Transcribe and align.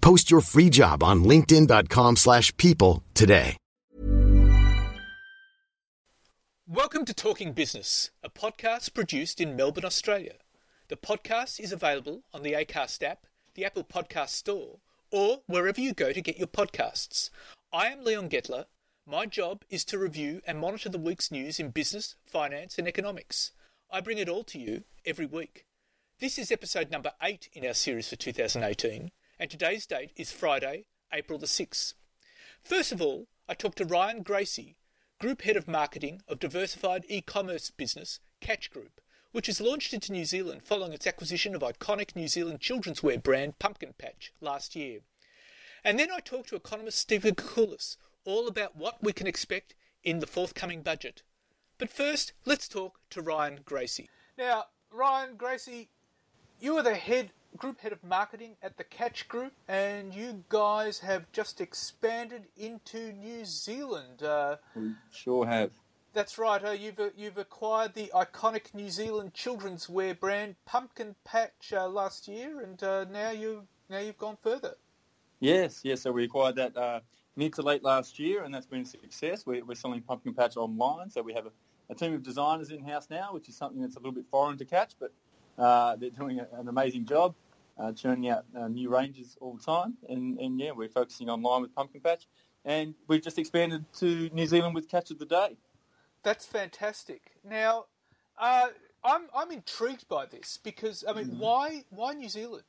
Post 0.00 0.30
your 0.30 0.40
free 0.40 0.70
job 0.70 1.02
on 1.02 1.24
linkedin.com/people 1.24 2.16
slash 2.16 2.56
people 2.56 3.02
today. 3.14 3.56
Welcome 6.66 7.06
to 7.06 7.14
Talking 7.14 7.54
Business, 7.54 8.10
a 8.22 8.28
podcast 8.28 8.92
produced 8.92 9.40
in 9.40 9.56
Melbourne, 9.56 9.86
Australia. 9.86 10.34
The 10.88 10.96
podcast 10.96 11.58
is 11.58 11.72
available 11.72 12.24
on 12.34 12.42
the 12.42 12.52
Acast 12.52 13.02
app, 13.02 13.26
the 13.54 13.64
Apple 13.64 13.84
Podcast 13.84 14.30
Store, 14.30 14.78
or 15.10 15.40
wherever 15.46 15.80
you 15.80 15.94
go 15.94 16.12
to 16.12 16.20
get 16.20 16.36
your 16.36 16.46
podcasts. 16.46 17.30
I 17.72 17.86
am 17.86 18.04
Leon 18.04 18.28
Getler. 18.28 18.66
My 19.06 19.24
job 19.24 19.64
is 19.70 19.84
to 19.86 19.98
review 19.98 20.42
and 20.46 20.58
monitor 20.58 20.90
the 20.90 20.98
week's 20.98 21.30
news 21.30 21.58
in 21.58 21.70
business, 21.70 22.16
finance, 22.26 22.76
and 22.78 22.86
economics. 22.86 23.52
I 23.90 24.02
bring 24.02 24.18
it 24.18 24.28
all 24.28 24.44
to 24.44 24.58
you 24.58 24.84
every 25.06 25.24
week. 25.26 25.64
This 26.20 26.38
is 26.38 26.52
episode 26.52 26.90
number 26.90 27.12
8 27.22 27.48
in 27.54 27.66
our 27.66 27.72
series 27.72 28.08
for 28.10 28.16
2018, 28.16 29.10
and 29.40 29.50
today's 29.50 29.86
date 29.86 30.10
is 30.16 30.32
Friday, 30.32 30.86
April 31.12 31.38
the 31.38 31.46
6th. 31.46 31.94
First 32.60 32.90
of 32.90 33.00
all, 33.00 33.28
I 33.48 33.54
talked 33.54 33.78
to 33.78 33.84
Ryan 33.84 34.22
Gracie, 34.22 34.76
Group 35.20 35.42
Head 35.42 35.56
of 35.56 35.68
Marketing 35.68 36.22
of 36.26 36.40
diversified 36.40 37.04
e-commerce 37.08 37.70
business 37.70 38.18
Catch 38.40 38.70
Group, 38.70 39.00
which 39.30 39.48
is 39.48 39.60
launched 39.60 39.94
into 39.94 40.10
New 40.10 40.24
Zealand 40.24 40.62
following 40.64 40.92
its 40.92 41.06
acquisition 41.06 41.54
of 41.54 41.62
iconic 41.62 42.16
New 42.16 42.26
Zealand 42.26 42.60
children's 42.60 43.00
wear 43.00 43.18
brand 43.18 43.60
Pumpkin 43.60 43.94
Patch 43.96 44.32
last 44.40 44.74
year. 44.74 45.00
And 45.84 46.00
then 46.00 46.10
I 46.10 46.18
talked 46.18 46.48
to 46.48 46.56
economist 46.56 46.98
Stephen 46.98 47.36
Koukoulas 47.36 47.96
all 48.24 48.48
about 48.48 48.76
what 48.76 49.02
we 49.02 49.12
can 49.12 49.28
expect 49.28 49.74
in 50.02 50.18
the 50.18 50.26
forthcoming 50.26 50.82
budget. 50.82 51.22
But 51.78 51.90
first, 51.90 52.32
let's 52.44 52.66
talk 52.66 52.98
to 53.10 53.22
Ryan 53.22 53.60
Gracie. 53.64 54.10
Now, 54.36 54.64
Ryan 54.90 55.36
Gracie, 55.36 55.90
you 56.58 56.76
are 56.76 56.82
the 56.82 56.96
head 56.96 57.30
group 57.56 57.80
head 57.80 57.92
of 57.92 58.02
marketing 58.04 58.56
at 58.62 58.76
the 58.76 58.84
Catch 58.84 59.28
Group, 59.28 59.52
and 59.68 60.14
you 60.14 60.44
guys 60.48 60.98
have 61.00 61.30
just 61.32 61.60
expanded 61.60 62.44
into 62.56 63.12
New 63.12 63.44
Zealand. 63.44 64.22
Uh, 64.22 64.56
We 64.76 64.92
sure 65.10 65.46
have. 65.46 65.70
that's 66.12 66.38
right. 66.38 66.62
Uh, 66.64 66.70
you've 66.72 66.98
uh, 67.00 67.10
you've 67.16 67.38
acquired 67.38 67.94
the 67.94 68.10
iconic 68.14 68.74
New 68.74 68.90
Zealand 68.90 69.34
children's 69.34 69.88
wear 69.88 70.14
brand 70.14 70.56
Pumpkin 70.66 71.14
Patch 71.24 71.72
uh, 71.72 71.88
last 71.88 72.28
year, 72.28 72.60
and 72.60 72.82
uh, 72.82 73.04
now 73.04 73.30
you 73.30 73.66
now 73.88 73.98
you've 73.98 74.18
gone 74.18 74.36
further. 74.42 74.74
Yes, 75.40 75.80
yes. 75.84 76.02
So 76.02 76.12
we 76.12 76.24
acquired 76.24 76.56
that 76.56 76.76
uh, 76.76 77.00
mid 77.36 77.54
to 77.54 77.62
late 77.62 77.82
last 77.84 78.18
year, 78.18 78.42
and 78.42 78.52
that's 78.52 78.66
been 78.66 78.82
a 78.82 78.86
success. 78.86 79.46
We're, 79.46 79.64
we're 79.64 79.74
selling 79.74 80.02
Pumpkin 80.02 80.34
Patch 80.34 80.56
online, 80.56 81.10
so 81.10 81.22
we 81.22 81.32
have 81.34 81.46
a, 81.46 81.52
a 81.90 81.94
team 81.94 82.12
of 82.12 82.22
designers 82.22 82.70
in 82.70 82.82
house 82.84 83.06
now, 83.08 83.32
which 83.32 83.48
is 83.48 83.56
something 83.56 83.80
that's 83.80 83.94
a 83.96 83.98
little 84.00 84.12
bit 84.12 84.24
foreign 84.30 84.58
to 84.58 84.64
Catch, 84.64 84.94
but 84.98 85.12
uh, 85.58 85.96
they're 85.96 86.10
doing 86.10 86.40
an 86.40 86.68
amazing 86.68 87.04
job, 87.04 87.34
uh, 87.78 87.92
churning 87.92 88.28
out 88.30 88.44
uh, 88.56 88.68
new 88.68 88.88
ranges 88.88 89.36
all 89.40 89.54
the 89.54 89.62
time. 89.62 89.96
And, 90.08 90.38
and 90.38 90.58
yeah, 90.58 90.72
we're 90.72 90.88
focusing 90.88 91.28
online 91.28 91.62
with 91.62 91.74
Pumpkin 91.74 92.00
Patch, 92.00 92.26
and 92.64 92.94
we've 93.08 93.22
just 93.22 93.38
expanded 93.38 93.84
to 93.98 94.30
New 94.32 94.46
Zealand 94.46 94.74
with 94.74 94.88
Catch 94.88 95.10
of 95.10 95.18
the 95.18 95.26
Day. 95.26 95.56
That's 96.22 96.46
fantastic. 96.46 97.22
Now, 97.44 97.86
uh, 98.38 98.68
I'm 99.04 99.22
I'm 99.34 99.50
intrigued 99.50 100.08
by 100.08 100.26
this 100.26 100.58
because 100.62 101.04
I 101.08 101.12
mean, 101.12 101.38
why 101.38 101.84
why 101.90 102.12
New 102.14 102.28
Zealand? 102.28 102.64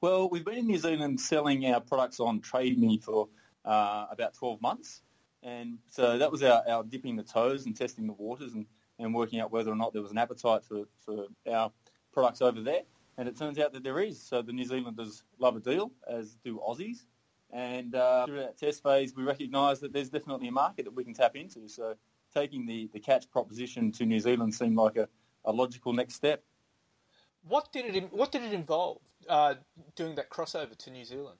Well, 0.00 0.28
we've 0.28 0.44
been 0.44 0.58
in 0.58 0.66
New 0.68 0.78
Zealand 0.78 1.20
selling 1.20 1.66
our 1.66 1.80
products 1.80 2.20
on 2.20 2.40
Trade 2.40 2.78
Me 2.78 2.98
for 2.98 3.28
uh, 3.64 4.06
about 4.10 4.34
12 4.34 4.62
months. 4.62 5.02
And 5.42 5.78
so 5.90 6.18
that 6.18 6.30
was 6.30 6.42
our, 6.42 6.62
our 6.68 6.84
dipping 6.84 7.16
the 7.16 7.24
toes 7.24 7.66
and 7.66 7.76
testing 7.76 8.06
the 8.06 8.12
waters 8.12 8.54
and, 8.54 8.66
and 8.98 9.14
working 9.14 9.40
out 9.40 9.52
whether 9.52 9.70
or 9.70 9.76
not 9.76 9.92
there 9.92 10.02
was 10.02 10.10
an 10.10 10.18
appetite 10.18 10.64
for, 10.64 10.84
for 11.04 11.26
our 11.50 11.70
products 12.12 12.42
over 12.42 12.60
there. 12.60 12.82
And 13.16 13.28
it 13.28 13.36
turns 13.36 13.58
out 13.58 13.72
that 13.72 13.82
there 13.82 14.00
is. 14.00 14.20
So 14.20 14.42
the 14.42 14.52
New 14.52 14.64
Zealanders 14.64 15.24
love 15.38 15.56
a 15.56 15.60
deal, 15.60 15.90
as 16.08 16.36
do 16.44 16.60
Aussies. 16.66 17.06
And 17.50 17.94
uh, 17.94 18.26
through 18.26 18.40
that 18.40 18.58
test 18.58 18.82
phase, 18.82 19.14
we 19.16 19.24
recognise 19.24 19.80
that 19.80 19.92
there's 19.92 20.10
definitely 20.10 20.48
a 20.48 20.52
market 20.52 20.84
that 20.84 20.94
we 20.94 21.02
can 21.02 21.14
tap 21.14 21.34
into. 21.34 21.68
So 21.68 21.94
taking 22.34 22.66
the, 22.66 22.88
the 22.92 23.00
catch 23.00 23.30
proposition 23.30 23.90
to 23.92 24.04
New 24.04 24.20
Zealand 24.20 24.54
seemed 24.54 24.76
like 24.76 24.96
a, 24.96 25.08
a 25.44 25.52
logical 25.52 25.92
next 25.92 26.14
step. 26.14 26.42
What 27.46 27.72
did 27.72 27.96
it 27.96 28.12
what 28.12 28.30
did 28.32 28.42
it 28.42 28.52
involve 28.52 28.98
uh, 29.28 29.54
doing 29.94 30.14
that 30.16 30.28
crossover 30.28 30.76
to 30.76 30.90
New 30.90 31.04
Zealand? 31.04 31.38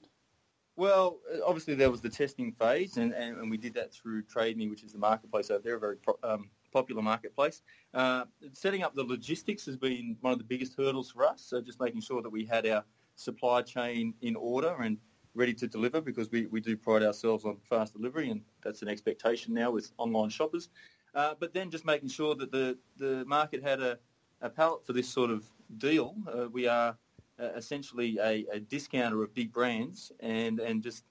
Well, 0.75 1.19
obviously 1.45 1.75
there 1.75 1.91
was 1.91 1.99
the 1.99 2.09
testing 2.09 2.53
phase, 2.53 2.95
and, 2.97 3.13
and, 3.13 3.37
and 3.37 3.51
we 3.51 3.57
did 3.57 3.73
that 3.73 3.93
through 3.93 4.23
TradeMe, 4.23 4.69
which 4.69 4.81
is 4.81 4.93
the 4.93 4.97
marketplace 4.97 5.51
over 5.51 5.61
there, 5.61 5.75
a 5.75 5.79
very 5.79 5.97
pro, 5.97 6.17
um, 6.23 6.49
popular 6.71 7.01
marketplace. 7.01 7.61
Uh, 7.93 8.25
setting 8.53 8.83
up 8.83 8.95
the 8.95 9.03
logistics 9.03 9.65
has 9.65 9.77
been 9.77 10.17
one 10.21 10.33
of 10.33 10.39
the 10.39 10.45
biggest 10.45 10.75
hurdles 10.77 11.11
for 11.11 11.25
us, 11.25 11.41
so 11.41 11.61
just 11.61 11.79
making 11.79 12.01
sure 12.01 12.21
that 12.21 12.29
we 12.29 12.45
had 12.45 12.67
our 12.67 12.83
supply 13.15 13.61
chain 13.61 14.13
in 14.21 14.35
order 14.35 14.75
and 14.81 14.97
ready 15.35 15.53
to 15.53 15.67
deliver 15.67 16.01
because 16.01 16.31
we, 16.31 16.47
we 16.47 16.59
do 16.59 16.75
pride 16.75 17.03
ourselves 17.03 17.45
on 17.45 17.57
fast 17.63 17.93
delivery, 17.93 18.29
and 18.29 18.41
that's 18.63 18.81
an 18.81 18.87
expectation 18.87 19.53
now 19.53 19.71
with 19.71 19.91
online 19.97 20.29
shoppers. 20.29 20.69
Uh, 21.15 21.33
but 21.39 21.53
then 21.53 21.69
just 21.71 21.85
making 21.85 22.09
sure 22.09 22.35
that 22.35 22.51
the, 22.51 22.77
the 22.97 23.25
market 23.25 23.63
had 23.63 23.81
a, 23.81 23.97
a 24.41 24.49
palate 24.49 24.85
for 24.85 24.93
this 24.93 25.07
sort 25.09 25.31
of 25.31 25.45
deal. 25.77 26.15
Uh, 26.27 26.47
we 26.49 26.67
are 26.67 26.97
uh, 27.39 27.49
essentially 27.55 28.17
a, 28.19 28.45
a 28.51 28.59
discounter 28.59 29.23
of 29.23 29.33
big 29.33 29.51
brands 29.51 30.11
and, 30.19 30.59
and 30.59 30.83
just 30.83 31.03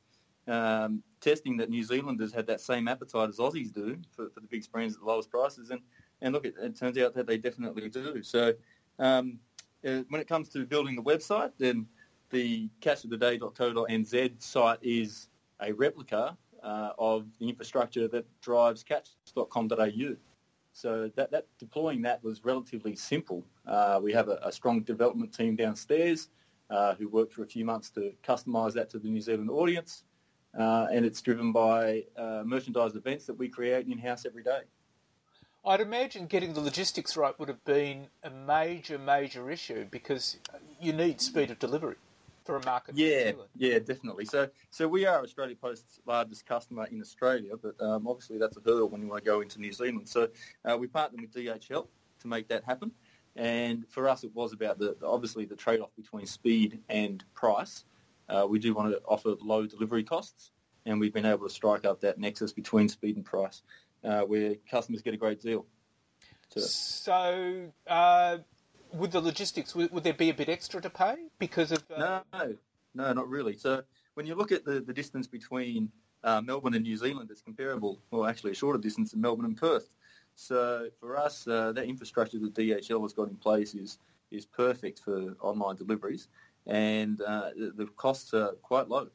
um, 0.47 1.03
testing 1.21 1.57
that 1.59 1.71
New 1.71 1.83
Zealanders 1.83 2.33
had 2.33 2.47
that 2.47 2.61
same 2.61 2.89
appetite 2.89 3.29
as 3.29 3.39
Aussies 3.39 3.73
do 3.73 3.97
for, 4.15 4.31
for 4.31 4.41
the 4.41 4.47
big 4.47 4.71
brands 4.71 4.95
at 4.95 5.01
the 5.01 5.07
lowest 5.07 5.31
prices. 5.31 5.71
And, 5.71 5.81
and 6.21 6.35
look, 6.35 6.45
it, 6.45 6.55
it 6.61 6.77
turns 6.77 6.99
out 6.99 7.15
that 7.15 7.27
they 7.27 7.39
definitely 7.39 7.89
do. 7.89 8.23
So 8.23 8.55
um, 8.99 9.39
uh, 9.87 10.03
when 10.09 10.21
it 10.21 10.29
comes 10.29 10.49
to 10.51 10.65
building 10.67 10.97
the 10.97 11.03
website, 11.03 11.53
then 11.59 11.87
the 12.31 12.69
catchoftheday.co.nz 12.81 14.43
site 14.43 14.79
is 14.83 15.29
a 15.61 15.73
replica 15.73 16.37
uh, 16.63 16.91
of 16.99 17.27
the 17.39 17.49
infrastructure 17.49 18.09
that 18.09 18.27
drives 18.41 18.83
catch.com.au. 18.83 20.17
So 20.73 21.11
that, 21.17 21.31
that 21.31 21.47
deploying 21.59 22.03
that 22.03 22.23
was 22.23 22.45
relatively 22.45 22.95
simple. 22.95 23.45
Uh, 23.67 24.01
we 24.03 24.13
have 24.13 24.29
a, 24.29 24.39
a, 24.43 24.53
strong 24.53 24.83
development 24.83 25.35
team 25.35 25.57
downstairs 25.57 26.29
uh, 26.71 26.95
who 26.95 27.09
worked 27.09 27.33
for 27.33 27.43
a 27.43 27.47
few 27.47 27.65
months 27.65 27.91
to 27.91 28.13
customise 28.23 28.75
that 28.75 28.91
to 28.91 28.99
the 28.99 29.09
New 29.09 29.21
Zealand 29.21 29.51
audience, 29.51 30.05
uh, 30.57 30.87
and 30.93 31.05
it's 31.05 31.21
driven 31.21 31.53
by 31.53 32.05
uh, 32.17 32.43
merchandise 32.45 32.95
events 32.95 33.27
that 33.27 33.35
we 33.35 33.49
create 33.49 33.87
in-house 33.87 34.27
every 34.27 34.43
day. 34.43 34.61
I'd 35.65 35.81
imagine 35.81 36.27
getting 36.27 36.55
the 36.55 36.61
logistics 36.61 37.17
right 37.17 37.39
would 37.39 37.49
have 37.49 37.65
been 37.65 38.07
a 38.23 38.31
major, 38.31 38.99
major 38.99 39.51
issue 39.51 39.87
because 39.91 40.39
you 40.81 40.93
need 40.93 41.21
speed 41.21 41.51
of 41.51 41.59
delivery 41.59 41.97
for 42.49 42.57
a 42.57 42.65
market. 42.65 42.97
Yeah, 42.97 43.33
yeah, 43.57 43.79
definitely. 43.79 44.25
So, 44.25 44.49
so 44.71 44.89
we 44.89 45.05
are 45.05 45.23
Australia 45.23 45.55
Post's 45.55 46.01
largest 46.07 46.47
customer 46.47 46.87
in 46.91 46.99
Australia, 47.01 47.53
but 47.61 47.79
um, 47.85 48.07
obviously 48.09 48.39
that's 48.39 48.57
a 48.57 48.61
hurdle 48.61 48.89
when 48.89 49.03
you 49.03 49.09
want 49.09 49.23
to 49.23 49.31
go 49.31 49.43
into 49.43 49.61
New 49.61 49.73
Zealand. 49.73 50.09
So, 50.09 50.29
uh, 50.65 50.79
we 50.79 50.87
partnered 50.87 51.21
with 51.21 51.35
DHL 51.35 51.87
to 52.21 52.27
make 52.27 52.49
that 52.49 52.65
happen, 52.65 52.91
and 53.37 53.87
for 53.91 54.09
us, 54.09 54.25
it 54.25 54.35
was 54.35 54.55
about 54.55 54.79
the 54.79 54.97
obviously 55.05 55.45
the 55.45 55.57
trade-off 55.57 55.91
between 55.95 56.25
speed 56.25 56.81
and 56.89 57.23
price. 57.35 57.85
Uh, 58.29 58.47
we 58.49 58.59
do 58.59 58.75
want 58.75 58.93
to 58.93 59.01
offer 59.07 59.35
low 59.41 59.67
delivery 59.67 60.05
costs, 60.05 60.51
and 60.87 61.01
we've 61.01 61.13
been 61.13 61.27
able 61.27 61.47
to 61.47 61.53
strike 61.53 61.85
up 61.85 62.01
that 62.01 62.19
nexus 62.19 62.53
between 62.53 62.89
speed 62.89 63.17
and 63.17 63.25
price, 63.25 63.63
uh, 64.05 64.23
where 64.23 64.55
customers 64.71 65.03
get 65.03 65.15
a 65.15 65.17
great 65.17 65.41
deal. 65.41 65.67
So. 66.51 66.61
so 66.61 67.73
uh, 67.87 68.39
with 68.93 69.13
the 69.13 69.21
logistics, 69.21 69.75
would, 69.75 69.93
would, 69.93 70.05
there 70.05 70.15
be 70.15 70.31
a 70.31 70.35
bit 70.35 70.49
extra 70.49 70.81
to 70.81 70.91
pay 70.91 71.17
because 71.39 71.73
of? 71.73 71.85
Uh... 71.91 72.21
No, 72.33 72.57
no, 72.95 73.13
not 73.13 73.29
really. 73.29 73.57
So 73.57 73.83
when 74.15 74.27
you 74.27 74.35
look 74.35 74.53
at 74.53 74.65
the, 74.65 74.81
the 74.81 74.93
distance 74.93 75.27
between 75.27 75.91
uh, 76.25 76.41
Melbourne 76.41 76.75
and 76.75 76.83
New 76.83 76.97
Zealand, 76.97 77.31
it's 77.31 77.43
comparable, 77.43 78.01
well, 78.11 78.27
actually 78.27 78.53
a 78.53 78.55
shorter 78.55 78.79
distance 78.79 79.13
than 79.13 79.21
Melbourne 79.21 79.45
and 79.45 79.57
Perth. 79.57 79.89
So 80.35 80.89
for 81.01 81.17
us, 81.17 81.47
uh, 81.47 81.73
that 81.73 81.85
infrastructure 81.85 82.39
that 82.39 82.55
DHL 82.55 83.03
has 83.03 83.13
got 83.13 83.29
in 83.29 83.37
place 83.37 83.75
is 83.75 83.99
is 84.31 84.45
perfect 84.45 85.01
for 85.01 85.35
online 85.41 85.77
deliveries, 85.77 86.29
and 86.69 87.21
uh, 87.23 87.51
the, 87.57 87.87
costs 87.97 88.35
are 88.35 88.53
quite 88.63 88.89
low. 88.89 89.09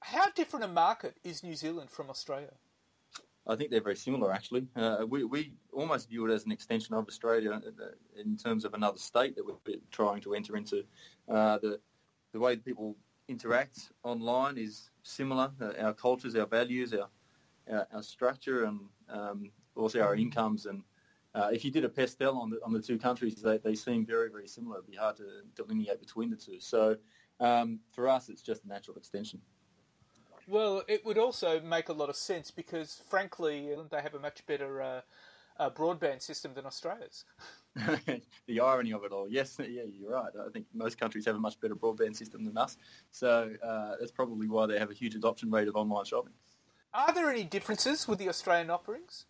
How 0.00 0.30
different 0.30 0.64
a 0.64 0.68
market 0.68 1.14
is 1.22 1.44
New 1.44 1.54
Zealand 1.54 1.90
from 1.90 2.08
Australia? 2.08 2.52
I 3.46 3.56
think 3.56 3.70
they're 3.70 3.82
very 3.82 3.96
similar, 3.96 4.32
actually. 4.32 4.66
Uh, 4.74 5.04
we, 5.08 5.24
we 5.24 5.52
almost 5.72 6.08
view 6.08 6.26
it 6.26 6.32
as 6.32 6.46
an 6.46 6.52
extension 6.52 6.94
of 6.94 7.06
Australia 7.06 7.52
uh, 7.52 8.20
in 8.20 8.36
terms 8.36 8.64
of 8.64 8.74
another 8.74 8.98
state 8.98 9.36
that 9.36 9.44
we're 9.44 9.76
trying 9.90 10.20
to 10.22 10.34
enter 10.34 10.56
into. 10.56 10.84
Uh, 11.28 11.58
the, 11.58 11.80
the 12.32 12.40
way 12.40 12.56
people 12.56 12.96
interact 13.28 13.92
online 14.02 14.56
is 14.56 14.90
similar. 15.02 15.50
Uh, 15.60 15.72
our 15.80 15.92
cultures, 15.94 16.34
our 16.34 16.46
values, 16.46 16.94
our, 16.94 17.08
our, 17.70 17.86
our 17.92 18.02
structure, 18.02 18.64
and 18.64 18.80
um, 19.10 19.50
also 19.76 20.00
our 20.00 20.14
incomes. 20.14 20.66
And 20.66 20.82
uh, 21.34 21.50
if 21.52 21.64
you 21.64 21.70
did 21.70 21.84
a 21.84 21.88
PESTEL 21.88 22.36
on 22.36 22.50
the, 22.50 22.58
on 22.64 22.72
the 22.72 22.80
two 22.80 22.98
countries, 22.98 23.36
they, 23.36 23.58
they 23.58 23.74
seem 23.74 24.04
very, 24.04 24.30
very 24.30 24.48
similar. 24.48 24.78
It'd 24.78 24.90
be 24.90 24.96
hard 24.96 25.16
to 25.18 25.24
delineate 25.54 26.00
between 26.00 26.30
the 26.30 26.36
two. 26.36 26.60
So 26.60 26.96
um, 27.38 27.80
for 27.92 28.08
us, 28.08 28.28
it's 28.28 28.42
just 28.42 28.64
a 28.64 28.68
natural 28.68 28.96
extension. 28.96 29.40
Well, 30.48 30.82
it 30.88 31.04
would 31.04 31.18
also 31.18 31.60
make 31.60 31.88
a 31.88 31.92
lot 31.92 32.08
of 32.08 32.16
sense 32.16 32.50
because, 32.50 33.02
frankly, 33.08 33.72
they 33.90 34.02
have 34.02 34.14
a 34.14 34.18
much 34.18 34.44
better 34.46 34.82
uh, 34.82 35.00
uh, 35.60 35.70
broadband 35.70 36.22
system 36.22 36.54
than 36.54 36.66
Australia's. 36.66 37.24
the 38.46 38.60
irony 38.60 38.92
of 38.92 39.04
it 39.04 39.12
all. 39.12 39.28
Yes, 39.28 39.56
yeah, 39.60 39.82
you're 39.84 40.10
right. 40.10 40.32
I 40.44 40.50
think 40.50 40.66
most 40.74 40.98
countries 40.98 41.24
have 41.26 41.36
a 41.36 41.40
much 41.40 41.60
better 41.60 41.76
broadband 41.76 42.16
system 42.16 42.44
than 42.44 42.58
us, 42.58 42.76
so 43.12 43.52
uh, 43.62 43.92
that's 44.00 44.10
probably 44.10 44.48
why 44.48 44.66
they 44.66 44.78
have 44.78 44.90
a 44.90 44.94
huge 44.94 45.14
adoption 45.14 45.50
rate 45.50 45.68
of 45.68 45.76
online 45.76 46.04
shopping. 46.04 46.32
Are 46.92 47.14
there 47.14 47.30
any 47.30 47.44
differences 47.44 48.08
with 48.08 48.18
the 48.18 48.28
Australian 48.28 48.70
offerings? 48.70 49.26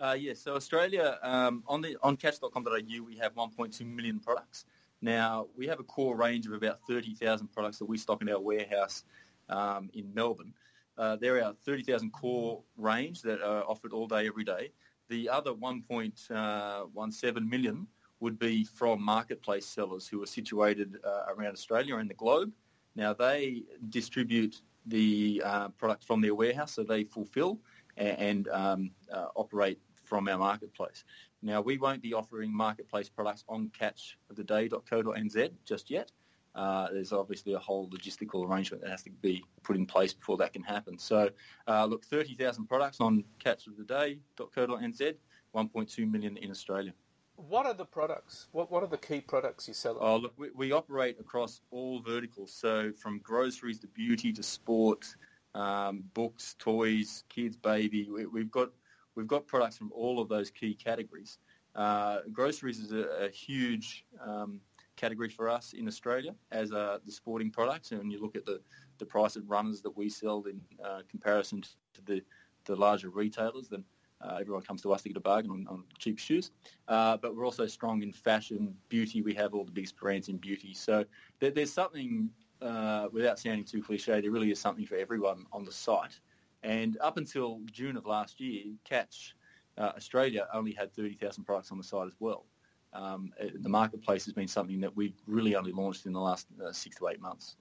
Uh, 0.00 0.16
yes, 0.18 0.40
so 0.40 0.54
Australia 0.54 1.18
um, 1.22 1.62
on 1.68 1.80
the 1.80 1.96
on 2.02 2.16
catch.com.au 2.16 3.02
we 3.04 3.16
have 3.16 3.34
1.2 3.34 3.86
million 3.86 4.18
products. 4.18 4.64
Now 5.00 5.46
we 5.56 5.66
have 5.66 5.80
a 5.80 5.84
core 5.84 6.16
range 6.16 6.46
of 6.46 6.52
about 6.52 6.80
30,000 6.88 7.48
products 7.52 7.78
that 7.78 7.86
we 7.86 7.98
stock 7.98 8.22
in 8.22 8.28
our 8.28 8.40
warehouse 8.40 9.04
um, 9.48 9.90
in 9.94 10.12
Melbourne. 10.14 10.54
Uh, 10.98 11.16
they're 11.16 11.52
30,000 11.64 12.12
core 12.12 12.62
range 12.76 13.22
that 13.22 13.42
are 13.42 13.64
offered 13.64 13.92
all 13.92 14.06
day, 14.06 14.26
every 14.26 14.44
day. 14.44 14.70
The 15.08 15.28
other 15.28 15.52
1.17 15.52 17.70
uh, 17.70 17.74
would 18.20 18.38
be 18.38 18.64
from 18.64 19.02
marketplace 19.02 19.66
sellers 19.66 20.06
who 20.06 20.22
are 20.22 20.26
situated 20.26 20.96
uh, 21.04 21.32
around 21.34 21.52
Australia 21.52 21.96
and 21.96 22.08
the 22.08 22.14
globe. 22.14 22.52
Now 22.94 23.14
they 23.14 23.62
distribute 23.88 24.60
the 24.86 25.42
uh, 25.44 25.68
product 25.70 26.04
from 26.04 26.20
their 26.20 26.34
warehouse, 26.34 26.74
so 26.74 26.82
they 26.82 27.04
fulfil 27.04 27.58
and, 27.96 28.18
and 28.18 28.48
um, 28.48 28.90
uh, 29.12 29.26
operate 29.36 29.78
from 30.04 30.28
our 30.28 30.38
marketplace. 30.38 31.04
Now 31.42 31.60
we 31.60 31.78
won't 31.78 32.02
be 32.02 32.14
offering 32.14 32.54
marketplace 32.54 33.08
products 33.08 33.44
on 33.48 33.70
catchoftheday.co.nz 33.78 35.50
just 35.64 35.90
yet. 35.90 36.12
Uh, 36.54 36.88
there's 36.92 37.12
obviously 37.12 37.54
a 37.54 37.58
whole 37.58 37.88
logistical 37.88 38.46
arrangement 38.46 38.82
that 38.82 38.90
has 38.90 39.02
to 39.02 39.10
be 39.10 39.42
put 39.62 39.74
in 39.74 39.86
place 39.86 40.12
before 40.12 40.36
that 40.36 40.52
can 40.52 40.62
happen. 40.62 40.98
So, 40.98 41.30
uh, 41.66 41.86
look, 41.86 42.04
30,000 42.04 42.66
products 42.66 43.00
on 43.00 43.24
catchoftheday.co.nz, 43.42 45.14
1.2 45.54 46.10
million 46.10 46.36
in 46.36 46.50
Australia. 46.50 46.92
What 47.36 47.64
are 47.64 47.72
the 47.72 47.86
products? 47.86 48.48
What 48.52 48.70
What 48.70 48.82
are 48.82 48.88
the 48.88 48.98
key 48.98 49.22
products 49.22 49.66
you 49.66 49.72
sell? 49.72 49.96
Oh, 49.98 50.16
look, 50.16 50.34
we, 50.36 50.50
we 50.54 50.72
operate 50.72 51.18
across 51.18 51.62
all 51.70 52.00
verticals. 52.02 52.52
So, 52.52 52.92
from 52.92 53.18
groceries 53.20 53.78
to 53.80 53.86
beauty 53.86 54.32
to 54.34 54.42
sport, 54.42 55.06
um, 55.54 56.04
books, 56.14 56.56
toys, 56.58 57.24
kids, 57.28 57.56
baby. 57.56 58.08
We, 58.10 58.40
have 58.40 58.50
got 58.50 58.70
we've 59.14 59.26
got 59.26 59.46
products 59.46 59.76
from 59.76 59.92
all 59.92 60.20
of 60.20 60.28
those 60.28 60.50
key 60.50 60.74
categories. 60.74 61.38
Uh, 61.74 62.20
groceries 62.32 62.78
is 62.78 62.92
a, 62.92 63.26
a 63.26 63.30
huge 63.30 64.04
um, 64.24 64.60
category 64.96 65.28
for 65.28 65.48
us 65.48 65.72
in 65.72 65.88
Australia 65.88 66.34
as 66.50 66.72
uh, 66.72 66.98
the 67.04 67.12
sporting 67.12 67.50
products. 67.50 67.90
And 67.90 68.00
when 68.00 68.10
you 68.10 68.20
look 68.20 68.36
at 68.36 68.44
the, 68.44 68.60
the 68.98 69.06
price 69.06 69.36
of 69.36 69.48
runners 69.48 69.80
that 69.82 69.96
we 69.96 70.08
sell 70.08 70.44
in 70.44 70.60
uh, 70.84 71.00
comparison 71.08 71.62
to 71.62 72.04
the, 72.04 72.22
the 72.64 72.76
larger 72.76 73.08
retailers, 73.08 73.68
then 73.68 73.84
uh, 74.20 74.36
everyone 74.40 74.62
comes 74.62 74.82
to 74.82 74.92
us 74.92 75.02
to 75.02 75.08
get 75.08 75.16
a 75.16 75.20
bargain 75.20 75.50
on, 75.50 75.66
on 75.68 75.84
cheap 75.98 76.18
shoes. 76.18 76.50
Uh, 76.88 77.16
but 77.16 77.34
we're 77.34 77.44
also 77.44 77.66
strong 77.66 78.02
in 78.02 78.12
fashion, 78.12 78.74
beauty. 78.88 79.22
We 79.22 79.34
have 79.34 79.54
all 79.54 79.64
the 79.64 79.72
biggest 79.72 79.96
brands 79.96 80.28
in 80.28 80.36
beauty. 80.36 80.74
So 80.74 81.04
there, 81.40 81.50
there's 81.50 81.72
something, 81.72 82.30
uh, 82.62 83.08
without 83.12 83.38
sounding 83.38 83.64
too 83.64 83.82
cliche, 83.82 84.20
there 84.20 84.30
really 84.30 84.50
is 84.50 84.60
something 84.60 84.86
for 84.86 84.96
everyone 84.96 85.46
on 85.52 85.64
the 85.64 85.72
site. 85.72 86.18
And 86.62 86.96
up 87.00 87.16
until 87.16 87.60
June 87.70 87.96
of 87.96 88.06
last 88.06 88.40
year, 88.40 88.64
Catch 88.84 89.34
uh, 89.78 89.92
Australia 89.96 90.46
only 90.54 90.72
had 90.72 90.94
30,000 90.94 91.44
products 91.44 91.72
on 91.72 91.78
the 91.78 91.84
site 91.84 92.06
as 92.06 92.14
well 92.20 92.46
um, 92.92 93.32
the 93.60 93.68
marketplace 93.68 94.24
has 94.24 94.34
been 94.34 94.48
something 94.48 94.80
that 94.80 94.94
we've 94.94 95.16
really 95.26 95.56
only 95.56 95.72
launched 95.72 96.06
in 96.06 96.12
the 96.12 96.20
last 96.20 96.46
uh, 96.64 96.72
six 96.72 96.96
to 96.96 97.08
eight 97.08 97.20
months. 97.20 97.56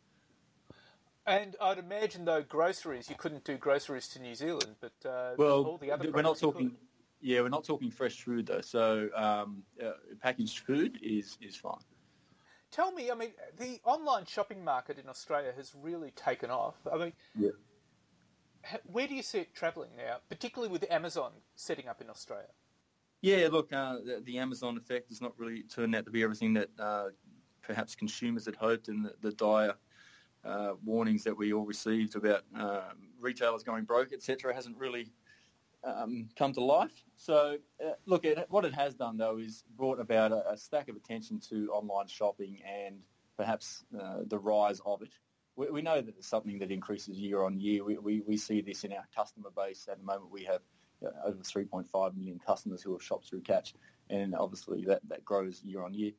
And 1.26 1.56
I'd 1.62 1.78
imagine, 1.78 2.26
though, 2.26 2.42
groceries, 2.42 3.10
you 3.10 3.16
couldn't 3.16 3.44
do 3.44 3.56
groceries 3.58 4.08
to 4.10 4.20
New 4.20 4.36
Zealand, 4.36 4.76
but 4.82 4.94
uh, 5.08 5.34
well, 5.38 5.64
all 5.64 5.78
the 5.78 5.92
other 5.92 6.12
we're 6.12 6.22
not 6.24 6.40
talking. 6.40 6.76
Yeah, 7.22 7.42
we're 7.42 7.50
not 7.50 7.64
talking 7.64 7.92
fresh 7.92 8.20
food 8.24 8.48
though. 8.48 8.62
So 8.62 9.10
um, 9.16 9.62
uh, 9.84 9.92
packaged 10.20 10.60
food 10.60 10.98
is 11.04 11.38
is 11.40 11.56
fine. 11.56 11.78
Tell 12.72 12.92
me, 12.94 13.12
I 13.12 13.16
mean, 13.16 13.32
the 13.60 13.80
online 13.84 14.26
shopping 14.26 14.64
market 14.64 14.98
in 14.98 15.10
Australia 15.10 15.52
has 15.58 15.74
really 15.82 16.12
taken 16.12 16.50
off. 16.50 16.76
I 16.92 16.98
mean, 16.98 17.14
yeah. 17.38 17.50
where 18.86 19.08
do 19.08 19.14
you 19.14 19.24
see 19.24 19.40
it 19.40 19.54
travelling 19.54 19.90
now, 19.98 20.18
particularly 20.30 20.72
with 20.72 20.90
Amazon 20.90 21.32
setting 21.56 21.90
up 21.90 22.00
in 22.00 22.10
Australia? 22.10 22.48
Yeah, 23.22 23.50
look, 23.52 23.74
uh, 23.74 23.98
the, 23.98 24.22
the, 24.24 24.40
Amazon 24.40 24.78
effect 24.78 25.10
has 25.10 25.22
not 25.22 25.38
really 25.38 25.64
turned 25.64 25.94
out 25.96 26.06
to 26.06 26.12
be 26.12 26.24
everything 26.24 26.54
that 26.54 26.70
uh, 26.80 27.10
perhaps 27.62 27.94
consumers 27.94 28.46
had 28.46 28.56
hoped, 28.56 28.88
and 28.88 29.06
the, 29.06 29.14
the 29.22 29.32
dire 29.34 29.76
uh, 30.44 30.74
warnings 30.84 31.24
that 31.26 31.38
we 31.38 31.54
all 31.54 31.66
received 31.66 32.16
about 32.16 32.44
uh, 32.58 32.90
retailers 33.20 33.64
going 33.64 33.84
broke, 33.84 34.12
etc., 34.14 34.54
hasn't 34.56 34.78
really 34.78 35.12
um, 35.84 36.30
come 36.38 36.54
to 36.54 36.64
life. 36.64 37.04
So, 37.16 37.58
uh, 37.84 37.92
look, 38.06 38.26
it, 38.26 38.46
what 38.50 38.66
it 38.66 38.74
has 38.74 38.94
done 38.94 39.18
though 39.18 39.38
is 39.38 39.64
brought 39.76 40.00
about 40.00 40.32
a, 40.32 40.52
a 40.52 40.58
stack 40.58 40.90
of 40.90 40.96
attention 40.96 41.40
to 41.50 41.72
online 41.72 42.08
shopping 42.08 42.60
and 42.66 43.02
perhaps 43.38 43.84
uh, 44.00 44.20
the 44.28 44.38
rise 44.38 44.82
of 44.86 45.02
it. 45.02 45.10
We, 45.56 45.70
we, 45.70 45.82
know 45.82 46.02
that 46.02 46.16
it's 46.18 46.28
something 46.28 46.60
that 46.60 46.72
increases 46.72 47.18
year 47.18 47.44
on 47.44 47.60
year. 47.60 47.84
We, 47.84 47.98
we, 47.98 48.22
we 48.22 48.38
see 48.38 48.62
this 48.62 48.84
in 48.84 48.94
our 48.94 49.06
customer 49.16 49.50
base. 49.56 49.88
At 49.92 49.98
the 50.00 50.06
moment, 50.06 50.32
we 50.32 50.44
have 50.46 50.62
over 51.26 51.38
3.5 51.38 52.16
million 52.16 52.40
customers 52.46 52.82
who 52.82 52.92
have 52.94 53.04
shopped 53.04 53.28
through 53.28 53.42
Catch, 53.42 53.74
and 54.10 54.36
obviously 54.36 54.86
that, 54.86 55.02
that 55.10 55.26
grows 55.26 55.62
year 55.64 55.84
on 55.84 55.94
year. 55.94 56.12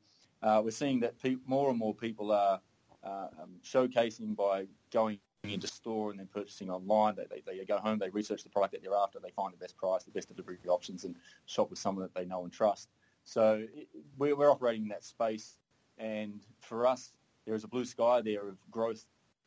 Uh, 0.42 0.60
we're 0.64 0.70
seeing 0.70 1.00
that 1.00 1.20
pe- 1.22 1.36
more 1.46 1.70
and 1.70 1.78
more 1.78 1.94
people 1.94 2.32
are 2.32 2.60
uh, 3.04 3.26
um, 3.40 3.50
showcasing 3.64 4.34
by 4.34 4.66
going 4.92 5.18
into 5.44 5.66
store 5.66 6.10
and 6.10 6.20
then 6.20 6.28
purchasing 6.32 6.70
online. 6.70 7.16
They, 7.16 7.26
they, 7.30 7.58
they, 7.58 7.64
go 7.64 7.78
home, 7.78 7.98
they 7.98 8.10
research 8.10 8.44
the 8.44 8.50
product 8.50 8.72
that 8.72 8.82
they're 8.82 8.94
after, 8.94 9.18
they 9.18 9.30
find 9.30 9.52
the 9.52 9.58
best 9.58 9.76
price, 9.76 10.04
the 10.04 10.10
best 10.12 10.28
delivery 10.28 10.58
options, 10.68 11.04
and 11.04 11.16
shop 11.46 11.70
with 11.70 11.78
someone 11.78 12.02
that 12.02 12.14
they 12.14 12.24
know 12.24 12.44
and 12.44 12.52
trust. 12.52 12.88
So 13.24 13.64
it, 13.74 13.88
we're, 14.18 14.36
we're 14.36 14.50
operating 14.50 14.82
in 14.82 14.88
that 14.88 15.04
space, 15.04 15.58
and 15.98 16.40
for 16.60 16.86
us, 16.86 17.12
there 17.44 17.54
is 17.54 17.64
a 17.64 17.68
blue 17.68 17.84
sky 17.84 18.20
there 18.20 18.48
of 18.48 18.56
growth 18.70 19.04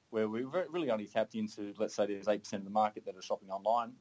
where 0.10 0.28
we've 0.28 0.54
really 0.70 0.92
only 0.92 1.08
tapped 1.08 1.36
into, 1.36 1.74
let's 1.78 1.96
say 1.96 2.06
there's 2.06 2.26
8% 2.26 2.54
of 2.54 2.64
the 2.64 2.70
market 2.70 3.06
that 3.06 3.16
are 3.16 3.22
shopping 3.22 3.50
online 3.50 3.94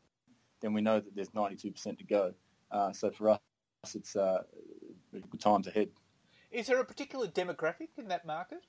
then 0.65 0.73
we 0.73 0.81
know 0.81 0.99
that 0.99 1.15
there's 1.15 1.29
92% 1.29 1.99
to 1.99 2.05
go. 2.05 2.33
Uh, 2.71 2.91
so 2.91 3.11
for 3.11 3.29
us, 3.29 3.41
it's 3.95 4.17
uh, 4.17 4.43
good 5.13 5.41
times 5.41 5.67
ahead. 5.67 5.91
Is 6.51 6.69
there 6.69 6.81
a 6.81 6.85
particular 6.85 7.27
demographic 7.29 7.91
in 7.99 8.09
that 8.09 8.25
market? 8.25 8.65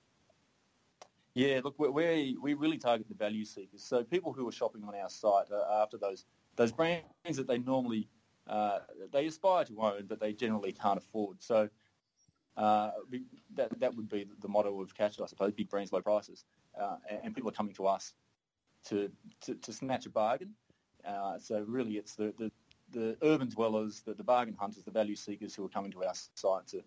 Yeah, 1.36 1.62
look, 1.64 1.78
we 1.78 2.38
we 2.42 2.54
really 2.54 2.78
target 2.78 3.08
the 3.08 3.16
value 3.16 3.46
seekers. 3.46 3.84
So 3.84 4.04
people 4.04 4.34
who 4.34 4.48
are 4.48 4.52
shopping 4.52 4.84
on 4.84 4.96
our 4.96 5.10
site 5.10 5.52
are 5.52 5.84
after 5.84 5.98
those 5.98 6.26
those 6.56 6.72
brands 6.72 7.06
that 7.36 7.48
they 7.48 7.58
normally 7.58 8.08
uh, 8.48 8.80
they 9.12 9.26
aspire 9.28 9.66
to 9.66 9.82
own, 9.82 10.06
but 10.08 10.20
they 10.20 10.34
generally 10.34 10.72
can't 10.72 10.98
afford. 10.98 11.44
So 11.44 11.70
uh, 12.58 12.92
that 13.56 13.80
that 13.80 13.96
would 13.96 14.10
be 14.10 14.26
the 14.42 14.48
motto 14.48 14.82
of 14.82 14.96
Catch, 14.96 15.20
I 15.20 15.26
suppose: 15.28 15.52
big 15.54 15.70
brands, 15.70 15.92
low 15.92 16.02
prices. 16.02 16.46
Uh, 16.80 16.98
and 17.24 17.36
people 17.36 17.50
are 17.50 17.54
coming 17.54 17.74
to 17.76 17.88
us 17.88 18.14
to, 18.88 19.10
to, 19.40 19.56
to 19.56 19.72
snatch 19.72 20.06
a 20.06 20.10
bargain 20.10 20.54
uh, 21.06 21.38
so 21.40 21.64
really, 21.68 21.98
it's 21.98 22.16
the, 22.16 22.34
the, 22.38 22.52
the 22.92 23.18
urban 23.22 23.50
dwellers, 23.50 24.02
the, 24.02 24.14
the, 24.14 24.24
bargain 24.24 24.56
hunters, 24.60 24.84
the 24.84 24.92
value 24.92 25.16
seekers 25.16 25.54
who 25.54 25.64
are 25.66 25.70
coming 25.70 25.92
to 25.92 26.04
our 26.04 26.14
site 26.36 26.68
to 26.68 26.82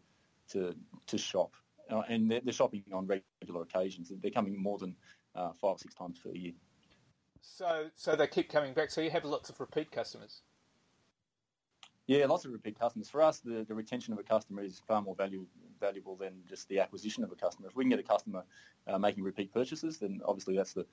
to, 0.51 0.75
to 1.07 1.19
shop, 1.19 1.53
uh, 1.91 2.03
and 2.09 2.31
they're, 2.31 2.41
they're, 2.43 2.53
shopping 2.53 2.85
on 2.93 3.07
regular 3.07 3.63
occasions. 3.63 4.13
They're 4.21 4.31
coming 4.31 4.61
more 4.61 4.79
than 4.79 4.95
uh, 5.35 5.53
five 5.53 5.73
or 5.73 5.79
six 5.79 5.95
times 5.95 6.19
per 6.19 6.31
year. 6.31 6.53
So, 7.41 7.87
so 7.95 8.17
they 8.17 8.27
keep 8.27 8.51
coming 8.51 8.75
back. 8.75 8.91
So 8.91 9.01
you 9.01 9.11
have 9.11 9.25
lots 9.25 9.51
of 9.51 9.59
repeat 9.61 9.91
customers. 9.91 10.43
Yeah, 12.07 12.25
lots 12.27 12.45
of 12.45 12.53
repeat 12.53 12.79
customers. 12.79 13.09
For 13.09 13.23
us, 13.23 13.41
the, 13.41 13.65
the 13.69 13.75
retention 13.75 14.13
of 14.15 14.19
a 14.19 14.23
customer 14.23 14.63
is 14.63 14.81
far 14.89 15.03
more 15.03 15.15
value, 15.15 15.47
valuable 15.79 16.17
than 16.17 16.33
just 16.49 16.69
the 16.69 16.81
acquisition 16.81 17.23
of 17.23 17.31
a 17.31 17.37
customer. 17.37 17.69
If 17.69 17.77
we 17.77 17.85
can 17.85 17.91
get 17.91 17.99
a 17.99 18.03
customer 18.03 18.45
uh, 18.87 18.99
making 18.99 19.23
repeat 19.25 19.53
purchases, 19.53 19.99
then 19.99 20.21
obviously 20.25 20.57
that's 20.57 20.73
the 20.73 20.87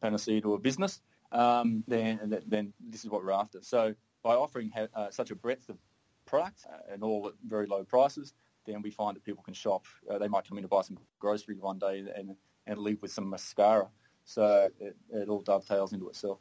panacea 0.00 0.40
to 0.40 0.54
a 0.54 0.58
business, 0.58 1.00
um, 1.32 1.82
then 1.86 2.42
then 2.46 2.72
this 2.88 3.04
is 3.04 3.10
what 3.10 3.24
we're 3.24 3.32
after. 3.32 3.60
So 3.62 3.94
by 4.22 4.34
offering 4.34 4.70
ha- 4.74 4.88
uh, 4.94 5.10
such 5.10 5.30
a 5.30 5.34
breadth 5.34 5.68
of 5.68 5.78
product 6.26 6.66
uh, 6.70 6.92
and 6.92 7.02
all 7.02 7.28
at 7.28 7.34
very 7.46 7.66
low 7.66 7.84
prices, 7.84 8.34
then 8.66 8.82
we 8.82 8.90
find 8.90 9.16
that 9.16 9.24
people 9.24 9.42
can 9.42 9.54
shop. 9.54 9.86
Uh, 10.10 10.18
they 10.18 10.28
might 10.28 10.48
come 10.48 10.58
in 10.58 10.62
to 10.62 10.68
buy 10.68 10.82
some 10.82 10.98
groceries 11.18 11.60
one 11.60 11.78
day 11.78 12.04
and 12.16 12.36
and 12.66 12.78
leave 12.78 13.02
with 13.02 13.12
some 13.12 13.28
mascara. 13.28 13.88
So 14.24 14.68
it, 14.80 14.96
it 15.10 15.28
all 15.28 15.42
dovetails 15.42 15.92
into 15.92 16.08
itself. 16.08 16.38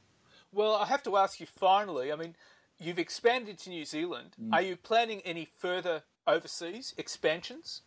Well, 0.53 0.75
I 0.75 0.85
have 0.85 1.03
to 1.03 1.17
ask 1.17 1.39
you 1.39 1.45
finally. 1.45 2.13
I 2.13 2.15
mean, 2.15 2.35
you've 2.79 2.99
expanded 2.99 3.57
to 3.59 3.69
New 3.69 3.85
Zealand. 3.85 4.35
Mm. 4.41 4.53
Are 4.53 4.61
you 4.61 4.77
planning 4.77 5.21
any 5.25 5.49
further 5.57 6.03
overseas 6.25 6.93
expansions? 6.97 7.81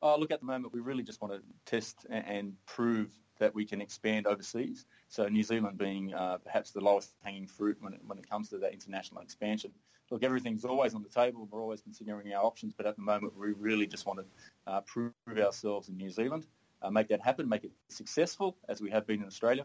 Oh, 0.00 0.16
look, 0.18 0.30
at 0.30 0.40
the 0.40 0.46
moment, 0.46 0.72
we 0.72 0.80
really 0.80 1.02
just 1.02 1.20
want 1.20 1.34
to 1.34 1.40
test 1.66 2.06
and 2.08 2.54
prove 2.66 3.10
that 3.40 3.54
we 3.54 3.64
can 3.64 3.80
expand 3.80 4.26
overseas. 4.26 4.86
So 5.08 5.26
New 5.28 5.42
Zealand 5.42 5.78
being 5.78 6.14
uh, 6.14 6.38
perhaps 6.38 6.70
the 6.70 6.80
lowest 6.80 7.14
hanging 7.22 7.46
fruit 7.46 7.76
when 7.80 7.94
it, 7.94 8.00
when 8.06 8.18
it 8.18 8.28
comes 8.28 8.48
to 8.50 8.58
that 8.58 8.72
international 8.72 9.22
expansion. 9.22 9.72
Look, 10.10 10.24
everything's 10.24 10.64
always 10.64 10.94
on 10.94 11.02
the 11.02 11.08
table. 11.08 11.46
We're 11.50 11.60
always 11.60 11.82
considering 11.82 12.32
our 12.32 12.42
options, 12.42 12.72
but 12.74 12.86
at 12.86 12.96
the 12.96 13.02
moment, 13.02 13.36
we 13.36 13.52
really 13.52 13.86
just 13.86 14.06
want 14.06 14.20
to 14.20 14.24
uh, 14.66 14.80
prove 14.82 15.12
ourselves 15.38 15.88
in 15.88 15.96
New 15.96 16.10
Zealand, 16.10 16.46
uh, 16.80 16.90
make 16.90 17.08
that 17.08 17.20
happen, 17.20 17.48
make 17.48 17.64
it 17.64 17.72
successful 17.88 18.56
as 18.68 18.80
we 18.80 18.90
have 18.90 19.06
been 19.06 19.20
in 19.20 19.26
Australia, 19.26 19.64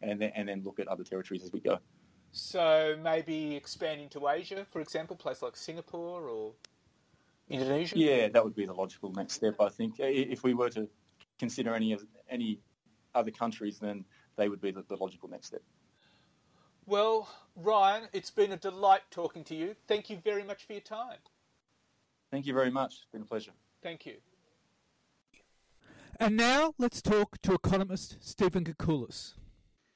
and 0.00 0.20
then, 0.20 0.32
and 0.34 0.48
then 0.48 0.62
look 0.64 0.80
at 0.80 0.88
other 0.88 1.04
territories 1.04 1.44
as 1.44 1.52
we 1.52 1.60
go. 1.60 1.78
So 2.32 2.96
maybe 3.00 3.54
expanding 3.54 4.08
to 4.10 4.28
Asia, 4.28 4.66
for 4.70 4.80
example, 4.80 5.14
places 5.14 5.42
like 5.42 5.56
Singapore 5.56 6.28
or 6.28 6.54
Indonesia. 7.48 7.96
Yeah, 7.96 8.28
that 8.28 8.42
would 8.42 8.56
be 8.56 8.66
the 8.66 8.72
logical 8.72 9.12
next 9.12 9.34
step. 9.34 9.54
I 9.60 9.68
think 9.68 9.96
if 9.98 10.42
we 10.42 10.54
were 10.54 10.70
to 10.70 10.88
consider 11.38 11.74
any 11.74 11.92
of 11.92 12.04
any 12.28 12.58
other 13.14 13.30
countries, 13.30 13.78
then 13.78 14.04
they 14.36 14.48
would 14.48 14.60
be 14.60 14.70
the, 14.70 14.82
the 14.88 14.96
logical 14.96 15.28
next 15.28 15.48
step. 15.48 15.62
Well, 16.86 17.28
Ryan, 17.54 18.08
it's 18.12 18.30
been 18.30 18.52
a 18.52 18.56
delight 18.56 19.02
talking 19.10 19.44
to 19.44 19.54
you. 19.54 19.76
Thank 19.86 20.10
you 20.10 20.18
very 20.24 20.42
much 20.42 20.66
for 20.66 20.72
your 20.72 20.82
time. 20.82 21.18
Thank 22.30 22.46
you 22.46 22.54
very 22.54 22.70
much. 22.70 22.94
It's 22.94 23.06
been 23.12 23.22
a 23.22 23.26
pleasure. 23.26 23.52
Thank 23.82 24.06
you. 24.06 24.14
And 26.18 26.36
now 26.36 26.74
let's 26.78 27.00
talk 27.00 27.40
to 27.42 27.54
economist 27.54 28.16
Stephen 28.20 28.64
Koukoulas. 28.64 29.34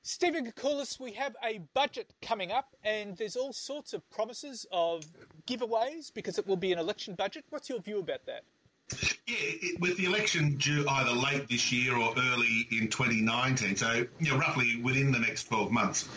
Stephen 0.02 0.46
Koukoulas, 0.46 1.00
we 1.00 1.12
have 1.12 1.34
a 1.44 1.58
budget 1.74 2.14
coming 2.22 2.52
up, 2.52 2.76
and 2.84 3.16
there's 3.16 3.34
all 3.34 3.52
sorts 3.52 3.92
of 3.92 4.08
promises 4.10 4.64
of 4.70 5.04
giveaways 5.48 6.14
because 6.14 6.38
it 6.38 6.46
will 6.46 6.56
be 6.56 6.72
an 6.72 6.78
election 6.78 7.14
budget. 7.14 7.44
What's 7.50 7.68
your 7.68 7.80
view 7.80 7.98
about 7.98 8.24
that? 8.26 8.44
Yeah, 9.26 9.34
it, 9.38 9.80
with 9.80 9.96
the 9.96 10.04
election 10.04 10.56
due 10.56 10.86
either 10.88 11.10
late 11.10 11.48
this 11.48 11.72
year 11.72 11.96
or 11.96 12.14
early 12.16 12.68
in 12.70 12.88
2019, 12.88 13.74
so 13.74 14.06
you 14.20 14.30
know, 14.30 14.38
roughly 14.38 14.80
within 14.80 15.10
the 15.10 15.18
next 15.18 15.44
12 15.48 15.72
months, 15.72 16.08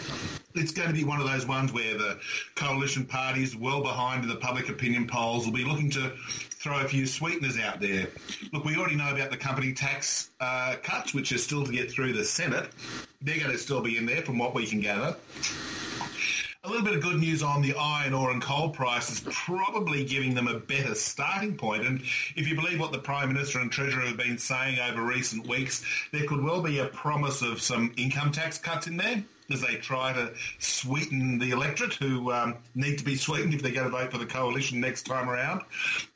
it's 0.54 0.72
going 0.72 0.88
to 0.88 0.94
be 0.94 1.04
one 1.04 1.20
of 1.20 1.28
those 1.28 1.48
ones 1.48 1.74
where 1.74 1.98
the 1.98 2.20
coalition 2.56 3.06
parties, 3.06 3.56
well 3.56 3.82
behind 3.82 4.24
in 4.24 4.30
the 4.30 4.36
public 4.36 4.70
opinion 4.70 5.08
polls, 5.08 5.46
will 5.46 5.54
be 5.54 5.66
looking 5.66 5.90
to 5.92 6.12
throw 6.20 6.82
a 6.82 6.88
few 6.88 7.08
sweeteners 7.08 7.58
out 7.58 7.80
there. 7.80 8.08
Look, 8.54 8.66
we 8.66 8.76
already 8.76 8.96
know 8.96 9.12
about 9.12 9.32
the 9.32 9.38
company 9.38 9.74
tax 9.74 10.30
uh, 10.40 10.76
cuts, 10.84 11.14
which 11.14 11.32
are 11.32 11.40
still 11.40 11.66
to 11.66 11.72
get 11.72 11.92
through 11.92 12.14
the 12.14 12.24
Senate. 12.24 12.70
They're 13.22 13.40
going 13.40 13.52
to 13.52 13.58
still 13.58 13.82
be 13.82 13.98
in 13.98 14.06
there, 14.06 14.22
from 14.22 14.38
what 14.38 14.54
we 14.54 14.68
can 14.68 14.80
gather. 14.80 15.16
A 16.66 16.68
little 16.68 16.84
bit 16.84 16.94
of 16.94 17.02
good 17.02 17.22
news 17.22 17.42
on 17.42 17.62
the 17.62 17.74
iron 17.76 18.14
ore 18.14 18.32
and 18.32 18.42
coal 18.42 18.72
prices, 18.72 19.22
probably 19.24 20.04
giving 20.04 20.34
them 20.34 20.50
a 20.50 20.60
better 20.60 20.94
starting 20.94 21.56
point. 21.56 21.86
And 21.86 22.02
if 22.36 22.50
you 22.50 22.56
believe 22.56 22.82
what 22.82 22.92
the 22.92 23.00
Prime 23.00 23.32
Minister 23.32 23.60
and 23.60 23.72
Treasurer 23.72 24.02
have 24.08 24.18
been 24.18 24.38
saying 24.38 24.78
over 24.78 25.02
recent 25.02 25.48
weeks, 25.48 25.86
there 26.12 26.26
could 26.26 26.44
well 26.44 26.62
be 26.62 26.80
a 26.80 26.88
promise 26.88 27.42
of 27.42 27.62
some 27.62 27.94
income 27.96 28.34
tax 28.34 28.58
cuts 28.58 28.88
in 28.88 28.98
there 28.98 29.24
as 29.50 29.62
they 29.62 29.76
try 29.76 30.12
to 30.12 30.34
sweeten 30.58 31.40
the 31.40 31.52
electorate 31.52 31.94
who 31.94 32.30
um, 32.34 32.58
need 32.76 32.98
to 32.98 33.06
be 33.06 33.16
sweetened 33.16 33.54
if 33.54 33.62
they're 33.62 33.72
going 33.72 33.90
to 33.90 33.98
vote 33.98 34.12
for 34.12 34.18
the 34.18 34.26
coalition 34.26 34.82
next 34.82 35.04
time 35.04 35.30
around. 35.30 35.62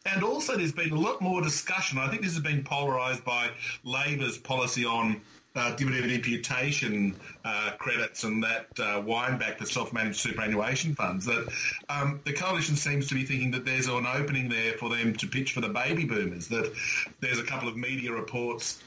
And 0.06 0.26
also 0.26 0.58
there's 0.58 0.74
been 0.74 0.92
a 0.92 1.00
lot 1.00 1.22
more 1.22 1.42
discussion. 1.42 2.00
I 2.00 2.10
think 2.10 2.22
this 2.22 2.34
has 2.34 2.44
been 2.44 2.66
polarised 2.66 3.24
by 3.24 3.50
Labor's 3.86 4.38
policy 4.38 4.84
on 4.84 5.22
uh, 5.56 5.76
dividend 5.76 6.12
imputation 6.12 7.16
uh, 7.46 7.72
credits 7.78 8.24
and 8.24 8.44
that 8.44 8.68
uh, 8.80 9.02
wind 9.06 9.40
back 9.40 9.60
for 9.60 9.66
self-managed 9.66 10.20
superannuation 10.20 10.96
funds. 10.96 11.26
That 11.26 11.48
um, 11.90 12.22
the 12.26 12.34
coalition 12.34 12.76
seems 12.76 13.08
to 13.10 13.16
be 13.16 13.24
thinking 13.24 13.52
that 13.52 13.66
there's 13.66 13.88
an 13.88 14.06
opening 14.08 14.50
there 14.50 14.74
for 14.74 14.90
them 14.90 15.14
to 15.16 15.28
pitch 15.28 15.54
for 15.54 15.62
the 15.62 15.70
baby 15.70 16.06
boomers. 16.06 16.48
That 16.48 16.74
there's 17.20 17.40
a 17.40 17.44
couple 17.44 17.70
of 17.70 17.78
media 17.78 18.12
reports 18.12 18.82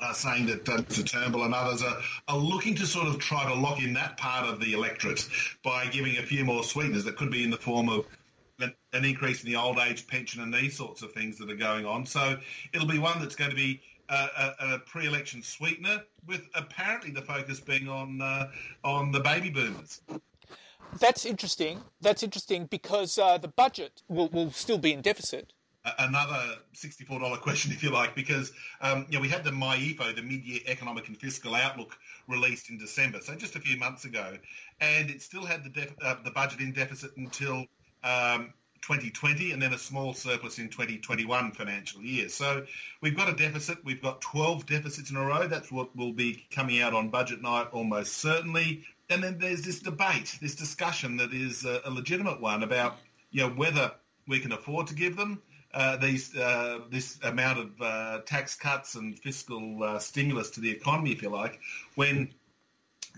uh, 0.00 0.12
saying 0.12 0.46
that 0.46 0.68
uh, 0.68 0.82
Turnbull 0.82 1.44
and 1.44 1.54
others 1.54 1.82
are, 1.82 1.96
are 2.28 2.38
looking 2.38 2.74
to 2.76 2.86
sort 2.86 3.08
of 3.08 3.18
try 3.18 3.44
to 3.46 3.54
lock 3.54 3.82
in 3.82 3.94
that 3.94 4.16
part 4.16 4.48
of 4.48 4.60
the 4.60 4.74
electorate 4.74 5.28
by 5.64 5.86
giving 5.86 6.18
a 6.18 6.22
few 6.22 6.44
more 6.44 6.62
sweeteners 6.62 7.04
that 7.04 7.16
could 7.16 7.30
be 7.30 7.44
in 7.44 7.50
the 7.50 7.56
form 7.56 7.88
of 7.88 8.06
an, 8.60 8.74
an 8.92 9.04
increase 9.04 9.42
in 9.42 9.50
the 9.50 9.56
old 9.56 9.78
age 9.78 10.06
pension 10.06 10.42
and 10.42 10.52
these 10.52 10.76
sorts 10.76 11.02
of 11.02 11.12
things 11.12 11.38
that 11.38 11.50
are 11.50 11.56
going 11.56 11.86
on. 11.86 12.06
So 12.06 12.38
it'll 12.72 12.86
be 12.86 12.98
one 12.98 13.20
that's 13.20 13.36
going 13.36 13.50
to 13.50 13.56
be 13.56 13.80
a, 14.12 14.74
a, 14.74 14.78
pre-election 14.80 15.42
sweetener, 15.42 16.02
with 16.26 16.48
apparently 16.54 17.10
the 17.10 17.22
focus 17.22 17.60
being 17.60 17.88
on 17.88 18.20
uh, 18.20 18.50
on 18.84 19.12
the 19.12 19.20
baby 19.20 19.50
boomers. 19.50 20.00
That's 20.98 21.24
interesting. 21.24 21.80
That's 22.00 22.22
interesting 22.22 22.66
because 22.66 23.18
uh, 23.18 23.38
the 23.38 23.48
budget 23.48 24.02
will, 24.08 24.28
will 24.28 24.50
still 24.50 24.78
be 24.78 24.92
in 24.92 25.00
deficit. 25.00 25.52
Another 25.98 26.58
sixty-four 26.74 27.18
dollar 27.18 27.38
question, 27.38 27.72
if 27.72 27.82
you 27.82 27.90
like, 27.90 28.14
because 28.14 28.52
um, 28.82 29.04
you 29.08 29.18
know, 29.18 29.20
we 29.20 29.28
had 29.28 29.42
the 29.42 29.50
MyEFO, 29.50 30.14
the 30.14 30.22
mid-year 30.22 30.60
economic 30.66 31.08
and 31.08 31.16
fiscal 31.16 31.56
outlook, 31.56 31.96
released 32.28 32.70
in 32.70 32.78
December, 32.78 33.18
so 33.20 33.34
just 33.34 33.56
a 33.56 33.60
few 33.60 33.76
months 33.76 34.04
ago, 34.04 34.36
and 34.80 35.10
it 35.10 35.22
still 35.22 35.44
had 35.44 35.64
the 35.64 35.70
def- 35.70 35.96
uh, 36.00 36.14
the 36.24 36.30
budget 36.30 36.60
in 36.60 36.72
deficit 36.72 37.10
until 37.16 37.66
um, 38.04 38.52
2020 38.82 39.52
and 39.52 39.62
then 39.62 39.72
a 39.72 39.78
small 39.78 40.12
surplus 40.12 40.58
in 40.58 40.68
2021 40.68 41.52
financial 41.52 42.02
year. 42.02 42.28
So 42.28 42.66
we've 43.00 43.16
got 43.16 43.28
a 43.28 43.32
deficit. 43.32 43.84
We've 43.84 44.02
got 44.02 44.20
12 44.20 44.66
deficits 44.66 45.10
in 45.10 45.16
a 45.16 45.24
row. 45.24 45.46
That's 45.46 45.70
what 45.70 45.96
will 45.96 46.12
be 46.12 46.44
coming 46.50 46.80
out 46.80 46.92
on 46.92 47.08
budget 47.08 47.40
night 47.40 47.68
almost 47.72 48.14
certainly. 48.14 48.84
And 49.08 49.22
then 49.22 49.38
there's 49.38 49.62
this 49.62 49.80
debate, 49.80 50.36
this 50.40 50.56
discussion 50.56 51.16
that 51.18 51.32
is 51.32 51.64
a, 51.64 51.80
legitimate 51.90 52.40
one 52.40 52.62
about 52.62 52.96
you 53.30 53.42
know, 53.42 53.50
whether 53.50 53.92
we 54.26 54.40
can 54.40 54.52
afford 54.52 54.88
to 54.88 54.94
give 54.94 55.16
them 55.16 55.40
uh, 55.74 55.96
these 55.96 56.36
uh, 56.36 56.80
this 56.90 57.18
amount 57.22 57.58
of 57.58 57.80
uh, 57.80 58.18
tax 58.26 58.54
cuts 58.54 58.94
and 58.94 59.18
fiscal 59.18 59.82
uh, 59.82 59.98
stimulus 59.98 60.50
to 60.50 60.60
the 60.60 60.70
economy, 60.70 61.12
if 61.12 61.22
you 61.22 61.30
like, 61.30 61.60
when 61.94 62.28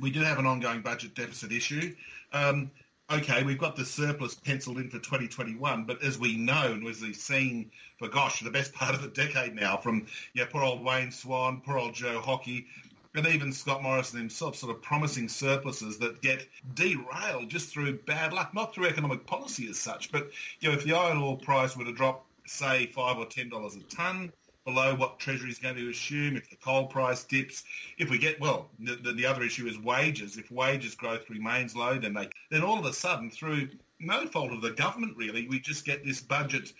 we 0.00 0.10
do 0.10 0.20
have 0.20 0.38
an 0.38 0.46
ongoing 0.46 0.80
budget 0.80 1.14
deficit 1.14 1.52
issue. 1.52 1.94
Um, 2.32 2.70
okay, 3.10 3.42
we've 3.42 3.58
got 3.58 3.76
the 3.76 3.84
surplus 3.84 4.34
penciled 4.34 4.78
in 4.78 4.88
for 4.90 4.98
2021, 4.98 5.84
but 5.84 6.02
as 6.02 6.18
we 6.18 6.36
know 6.36 6.72
and 6.72 6.86
as 6.86 7.00
we've 7.00 7.16
seen 7.16 7.70
for, 7.98 8.08
gosh, 8.08 8.40
the 8.40 8.50
best 8.50 8.72
part 8.74 8.94
of 8.94 9.02
the 9.02 9.08
decade 9.08 9.54
now, 9.54 9.76
from 9.76 10.06
yeah, 10.32 10.44
poor 10.50 10.62
old 10.62 10.82
Wayne 10.82 11.10
Swan, 11.10 11.60
poor 11.64 11.78
old 11.78 11.94
Joe 11.94 12.20
Hockey, 12.20 12.66
and 13.14 13.26
even 13.28 13.52
Scott 13.52 13.82
Morrison 13.82 14.18
himself 14.18 14.56
sort 14.56 14.74
of 14.74 14.82
promising 14.82 15.28
surpluses 15.28 15.98
that 15.98 16.20
get 16.20 16.46
derailed 16.74 17.48
just 17.48 17.70
through 17.72 17.98
bad 17.98 18.32
luck, 18.32 18.52
not 18.54 18.74
through 18.74 18.86
economic 18.86 19.24
policy 19.24 19.68
as 19.68 19.78
such, 19.78 20.10
but 20.10 20.30
you 20.60 20.68
know, 20.68 20.74
if 20.76 20.84
the 20.84 20.94
iron 20.94 21.18
ore 21.18 21.38
price 21.38 21.76
were 21.76 21.84
to 21.84 21.92
drop, 21.92 22.26
say, 22.46 22.86
five 22.86 23.16
or 23.16 23.26
ten 23.26 23.48
dollars 23.48 23.76
a 23.76 23.80
tonne, 23.82 24.32
below 24.64 24.94
what 24.94 25.18
Treasury 25.18 25.50
is 25.50 25.58
going 25.58 25.76
to 25.76 25.90
assume, 25.90 26.36
if 26.36 26.48
the 26.48 26.56
coal 26.56 26.86
price 26.86 27.24
dips, 27.24 27.64
if 27.98 28.10
we 28.10 28.18
get, 28.18 28.40
well, 28.40 28.68
the, 28.78 29.12
the 29.12 29.26
other 29.26 29.42
issue 29.42 29.66
is 29.66 29.78
wages. 29.78 30.36
If 30.36 30.50
wages 30.50 30.94
growth 30.94 31.28
remains 31.28 31.76
low, 31.76 31.98
then 31.98 32.14
they, 32.14 32.28
then 32.50 32.62
all 32.62 32.78
of 32.78 32.86
a 32.86 32.92
sudden, 32.92 33.30
through 33.30 33.68
no 34.00 34.26
fault 34.26 34.52
of 34.52 34.62
the 34.62 34.72
government 34.72 35.16
really, 35.16 35.46
we 35.48 35.60
just 35.60 35.84
get 35.84 36.04
this 36.04 36.20
budget 36.20 36.72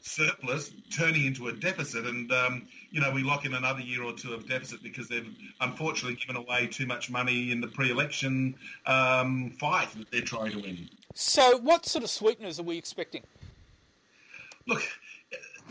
surplus 0.00 0.72
turning 0.90 1.26
into 1.26 1.48
a 1.48 1.52
deficit 1.52 2.06
and 2.06 2.30
um, 2.32 2.66
you 2.90 3.00
know 3.00 3.10
we 3.10 3.22
lock 3.22 3.44
in 3.44 3.54
another 3.54 3.80
year 3.80 4.02
or 4.04 4.12
two 4.12 4.32
of 4.32 4.48
deficit 4.48 4.80
because 4.80 5.08
they've 5.08 5.28
unfortunately 5.60 6.16
given 6.16 6.36
away 6.36 6.68
too 6.68 6.86
much 6.86 7.10
money 7.10 7.50
in 7.50 7.60
the 7.60 7.66
pre-election 7.66 8.54
um, 8.86 9.50
fight 9.58 9.90
that 9.98 10.10
they're 10.10 10.20
trying 10.20 10.52
to 10.52 10.58
win. 10.58 10.88
So 11.14 11.58
what 11.58 11.84
sort 11.84 12.04
of 12.04 12.10
sweeteners 12.10 12.60
are 12.60 12.62
we 12.62 12.78
expecting? 12.78 13.22
Look, 14.66 14.82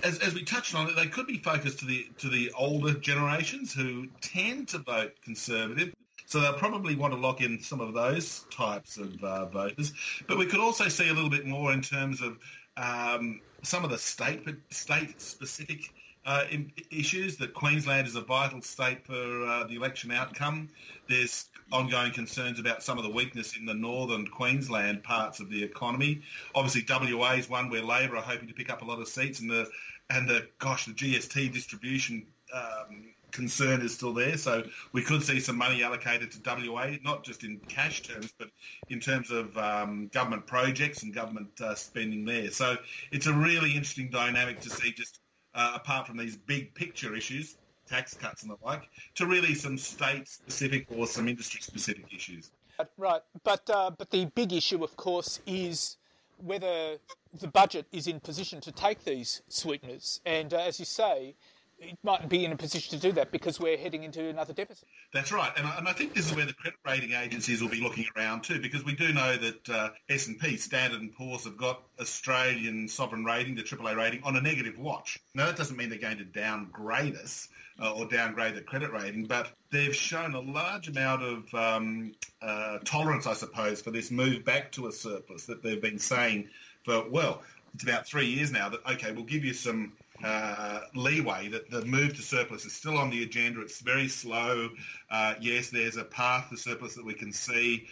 as, 0.04 0.20
as 0.20 0.34
we 0.34 0.44
touched 0.44 0.75
on, 0.75 0.94
they 0.96 1.08
could 1.08 1.27
be 1.27 1.38
focused 1.38 1.80
to 1.80 1.86
the 1.86 2.08
to 2.20 2.30
the 2.30 2.51
older 2.58 2.94
generations 2.94 3.74
who 3.74 4.08
tend 4.22 4.70
to 4.70 4.80
vote 4.80 5.13
conservative. 5.24 5.94
So 6.25 6.42
they'll 6.42 6.54
probably 6.54 6.96
want 6.96 7.13
to 7.13 7.20
lock 7.20 7.42
in 7.42 7.62
some 7.62 7.80
of 7.80 7.94
those 7.94 8.46
types 8.51 8.98
of 8.98 9.24
uh, 9.24 9.46
voters. 9.46 9.94
But 10.27 10.38
we 10.38 10.46
could 10.46 10.60
also 10.60 10.89
see 10.89 11.08
a 11.08 11.13
little 11.13 11.30
bit 11.30 11.46
more 11.46 11.72
in 11.72 11.82
terms 11.82 12.22
of 12.22 12.38
um, 12.75 13.39
some 13.63 13.86
of 13.86 13.89
the 13.89 13.98
state 13.98 14.44
state 14.70 15.22
specific 15.22 15.94
uh, 16.25 16.44
issues. 16.92 17.38
That 17.38 17.54
Queensland 17.54 18.08
is 18.08 18.16
a 18.16 18.22
vital 18.22 18.62
state 18.62 19.06
for 19.06 19.13
uh, 19.13 19.63
the 19.66 19.75
election 19.75 20.12
outcome. 20.12 20.70
There's 21.08 21.46
ongoing 21.71 22.12
concerns 22.12 22.59
about 22.59 22.83
some 22.83 22.97
of 22.97 23.03
the 23.03 23.09
weakness 23.09 23.57
in 23.57 23.65
the 23.65 23.74
northern 23.74 24.27
Queensland 24.27 25.03
parts 25.03 25.39
of 25.39 25.50
the 25.50 25.63
economy. 25.63 26.21
Obviously, 26.55 26.86
WA 26.88 27.31
is 27.33 27.50
one 27.50 27.69
where 27.69 27.81
Labor 27.81 28.17
are 28.17 28.21
hoping 28.21 28.47
to 28.47 28.53
pick 28.53 28.69
up 28.69 28.81
a 28.81 28.86
lot 28.86 29.00
of 29.00 29.07
seats, 29.07 29.39
and 29.39 29.50
the 29.50 29.69
and 30.09 30.27
the 30.27 30.47
gosh, 30.59 30.86
the 30.86 30.93
GST 30.93 31.51
distribution 31.53 32.25
um, 32.53 33.13
concern 33.31 33.81
is 33.81 33.93
still 33.93 34.13
there. 34.13 34.38
So 34.38 34.63
we 34.93 35.01
could 35.01 35.24
see 35.24 35.39
some 35.39 35.57
money 35.57 35.83
allocated 35.83 36.31
to 36.31 36.69
WA, 36.71 36.91
not 37.03 37.24
just 37.24 37.43
in 37.43 37.59
cash 37.67 38.03
terms, 38.03 38.33
but 38.38 38.50
in 38.89 39.00
terms 39.00 39.31
of 39.31 39.55
um, 39.57 40.09
government 40.13 40.47
projects 40.47 41.03
and 41.03 41.13
government 41.13 41.59
uh, 41.62 41.75
spending 41.75 42.25
there. 42.25 42.51
So 42.51 42.77
it's 43.12 43.27
a 43.27 43.33
really 43.33 43.71
interesting 43.71 44.09
dynamic 44.09 44.62
to 44.62 44.69
see 44.69 44.91
just 44.91 45.19
uh, 45.53 45.74
apart 45.75 46.07
from 46.07 46.17
these 46.17 46.36
big 46.36 46.74
picture 46.75 47.15
issues, 47.15 47.55
tax 47.88 48.13
cuts 48.13 48.44
and 48.44 48.51
the 48.51 48.58
like, 48.63 48.89
to 49.15 49.25
really 49.25 49.53
some 49.53 49.77
state-specific 49.77 50.88
or 50.89 51.08
some 51.08 51.27
industry-specific 51.27 52.06
issues. 52.13 52.51
Right, 52.98 53.22
but 53.44 53.67
uh, 53.70 53.89
but 53.98 54.12
the 54.12 54.25
big 54.36 54.53
issue, 54.53 54.84
of 54.84 54.96
course, 54.98 55.39
is 55.48 55.98
whether 56.38 56.98
the 57.39 57.48
budget 57.48 57.88
is 57.91 58.06
in 58.08 58.20
position 58.20 58.62
to 58.62 58.72
take 58.72 59.03
these 59.03 59.41
sweeteners. 59.48 60.22
And 60.25 60.53
uh, 60.53 60.58
as 60.58 60.79
you 60.79 60.86
say, 60.86 61.36
it 61.79 61.98
might 62.03 62.27
be 62.27 62.43
in 62.46 62.51
a 62.51 62.55
position 62.55 63.00
to 63.00 63.07
do 63.07 63.13
that 63.13 63.31
because 63.31 63.60
we're 63.60 63.77
heading 63.77 64.03
into 64.03 64.27
another 64.27 64.53
deficit. 64.53 64.88
That's 65.13 65.31
right, 65.31 65.51
and 65.55 65.67
I, 65.67 65.77
and 65.77 65.88
I 65.88 65.93
think 65.93 66.13
this 66.13 66.29
is 66.29 66.36
where 66.36 66.46
the 66.46 66.53
credit 66.53 66.79
rating 66.86 67.13
agencies 67.13 67.62
will 67.62 67.69
be 67.69 67.81
looking 67.81 68.05
around 68.15 68.43
too, 68.43 68.60
because 68.60 68.84
we 68.84 68.96
do 68.96 69.13
know 69.13 69.36
that 69.38 69.69
uh, 69.69 69.89
S&P, 70.10 70.57
Standard 70.57 71.01
and 71.01 71.13
Poor's, 71.13 71.46
have 71.46 71.57
got 71.57 71.84
Australian 72.00 72.88
sovereign 72.88 73.25
rating, 73.25 73.55
the 73.55 73.63
AAA 73.63 73.96
rating, 73.96 74.24
on 74.24 74.36
a 74.36 74.41
negative 74.41 74.77
watch. 74.77 75.19
Now 75.36 75.46
that 75.46 75.55
doesn't 75.55 75.77
mean 75.77 75.89
they're 75.89 76.00
going 76.00 76.17
to 76.17 76.25
downgrade 76.25 77.15
us 77.15 77.48
uh, 77.81 77.91
or 77.91 78.07
downgrade 78.07 78.55
the 78.55 78.62
credit 78.62 78.91
rating, 78.91 79.25
but 79.25 79.51
they've 79.72 79.96
shown 79.96 80.34
a 80.34 80.39
large 80.39 80.88
amount 80.88 81.24
of 81.24 81.53
um, 81.53 82.13
uh, 82.41 82.79
tolerance, 82.86 83.27
I 83.27 83.34
suppose, 83.34 83.81
for 83.81 83.91
this 83.91 84.10
move 84.10 84.43
back 84.43 84.72
to 84.74 84.88
a 84.88 84.91
surplus 84.91 85.46
that 85.46 85.62
they've 85.62 85.81
been 85.81 86.00
saying 86.00 86.50
for 86.84 87.10
well, 87.10 87.43
it's 87.74 87.84
about 87.84 88.07
three 88.07 88.27
years 88.27 88.51
now. 88.51 88.69
That 88.69 88.79
okay, 88.93 89.12
we'll 89.12 89.25
give 89.25 89.46
you 89.46 89.53
some 89.53 89.93
uh, 90.24 90.81
leeway 90.95 91.50
that 91.50 91.69
the 91.69 91.86
move 91.86 92.15
to 92.15 92.21
surplus 92.21 92.65
is 92.65 92.74
still 92.74 92.97
on 92.97 93.09
the 93.09 93.24
agenda. 93.24 93.62
It's 93.62 93.79
very 93.81 94.07
slow. 94.07 94.69
Uh, 95.09 95.36
yes, 95.39 95.69
there's 95.69 95.97
a 95.97 96.03
path 96.03 96.50
to 96.50 96.57
surplus 96.57 96.95
that 96.95 97.05
we 97.05 97.13
can 97.13 97.31
see. 97.31 97.88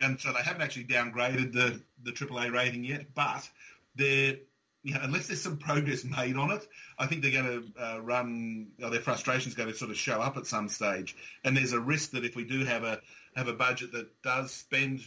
And 0.00 0.20
so 0.20 0.32
they 0.32 0.42
haven't 0.42 0.62
actually 0.62 0.84
downgraded 0.84 1.52
the, 1.52 1.80
the 2.02 2.12
AAA 2.12 2.52
rating 2.52 2.84
yet, 2.84 3.14
but 3.14 3.48
they're, 3.94 4.36
you 4.82 4.94
know, 4.94 5.00
unless 5.02 5.26
there's 5.26 5.40
some 5.40 5.56
progress 5.56 6.04
made 6.04 6.36
on 6.36 6.50
it, 6.50 6.66
I 6.98 7.06
think 7.06 7.22
they're 7.22 7.42
going 7.42 7.72
to 7.74 7.82
uh, 7.82 8.00
run, 8.00 8.68
or 8.82 8.90
their 8.90 9.00
frustration 9.00 9.48
is 9.48 9.54
going 9.54 9.70
to 9.70 9.74
sort 9.74 9.90
of 9.90 9.96
show 9.96 10.20
up 10.20 10.36
at 10.36 10.46
some 10.46 10.68
stage. 10.68 11.16
And 11.44 11.56
there's 11.56 11.72
a 11.72 11.80
risk 11.80 12.10
that 12.12 12.24
if 12.24 12.36
we 12.36 12.44
do 12.44 12.64
have 12.64 12.84
a, 12.84 13.00
have 13.36 13.48
a 13.48 13.54
budget 13.54 13.92
that 13.92 14.08
does 14.22 14.52
spend 14.52 15.00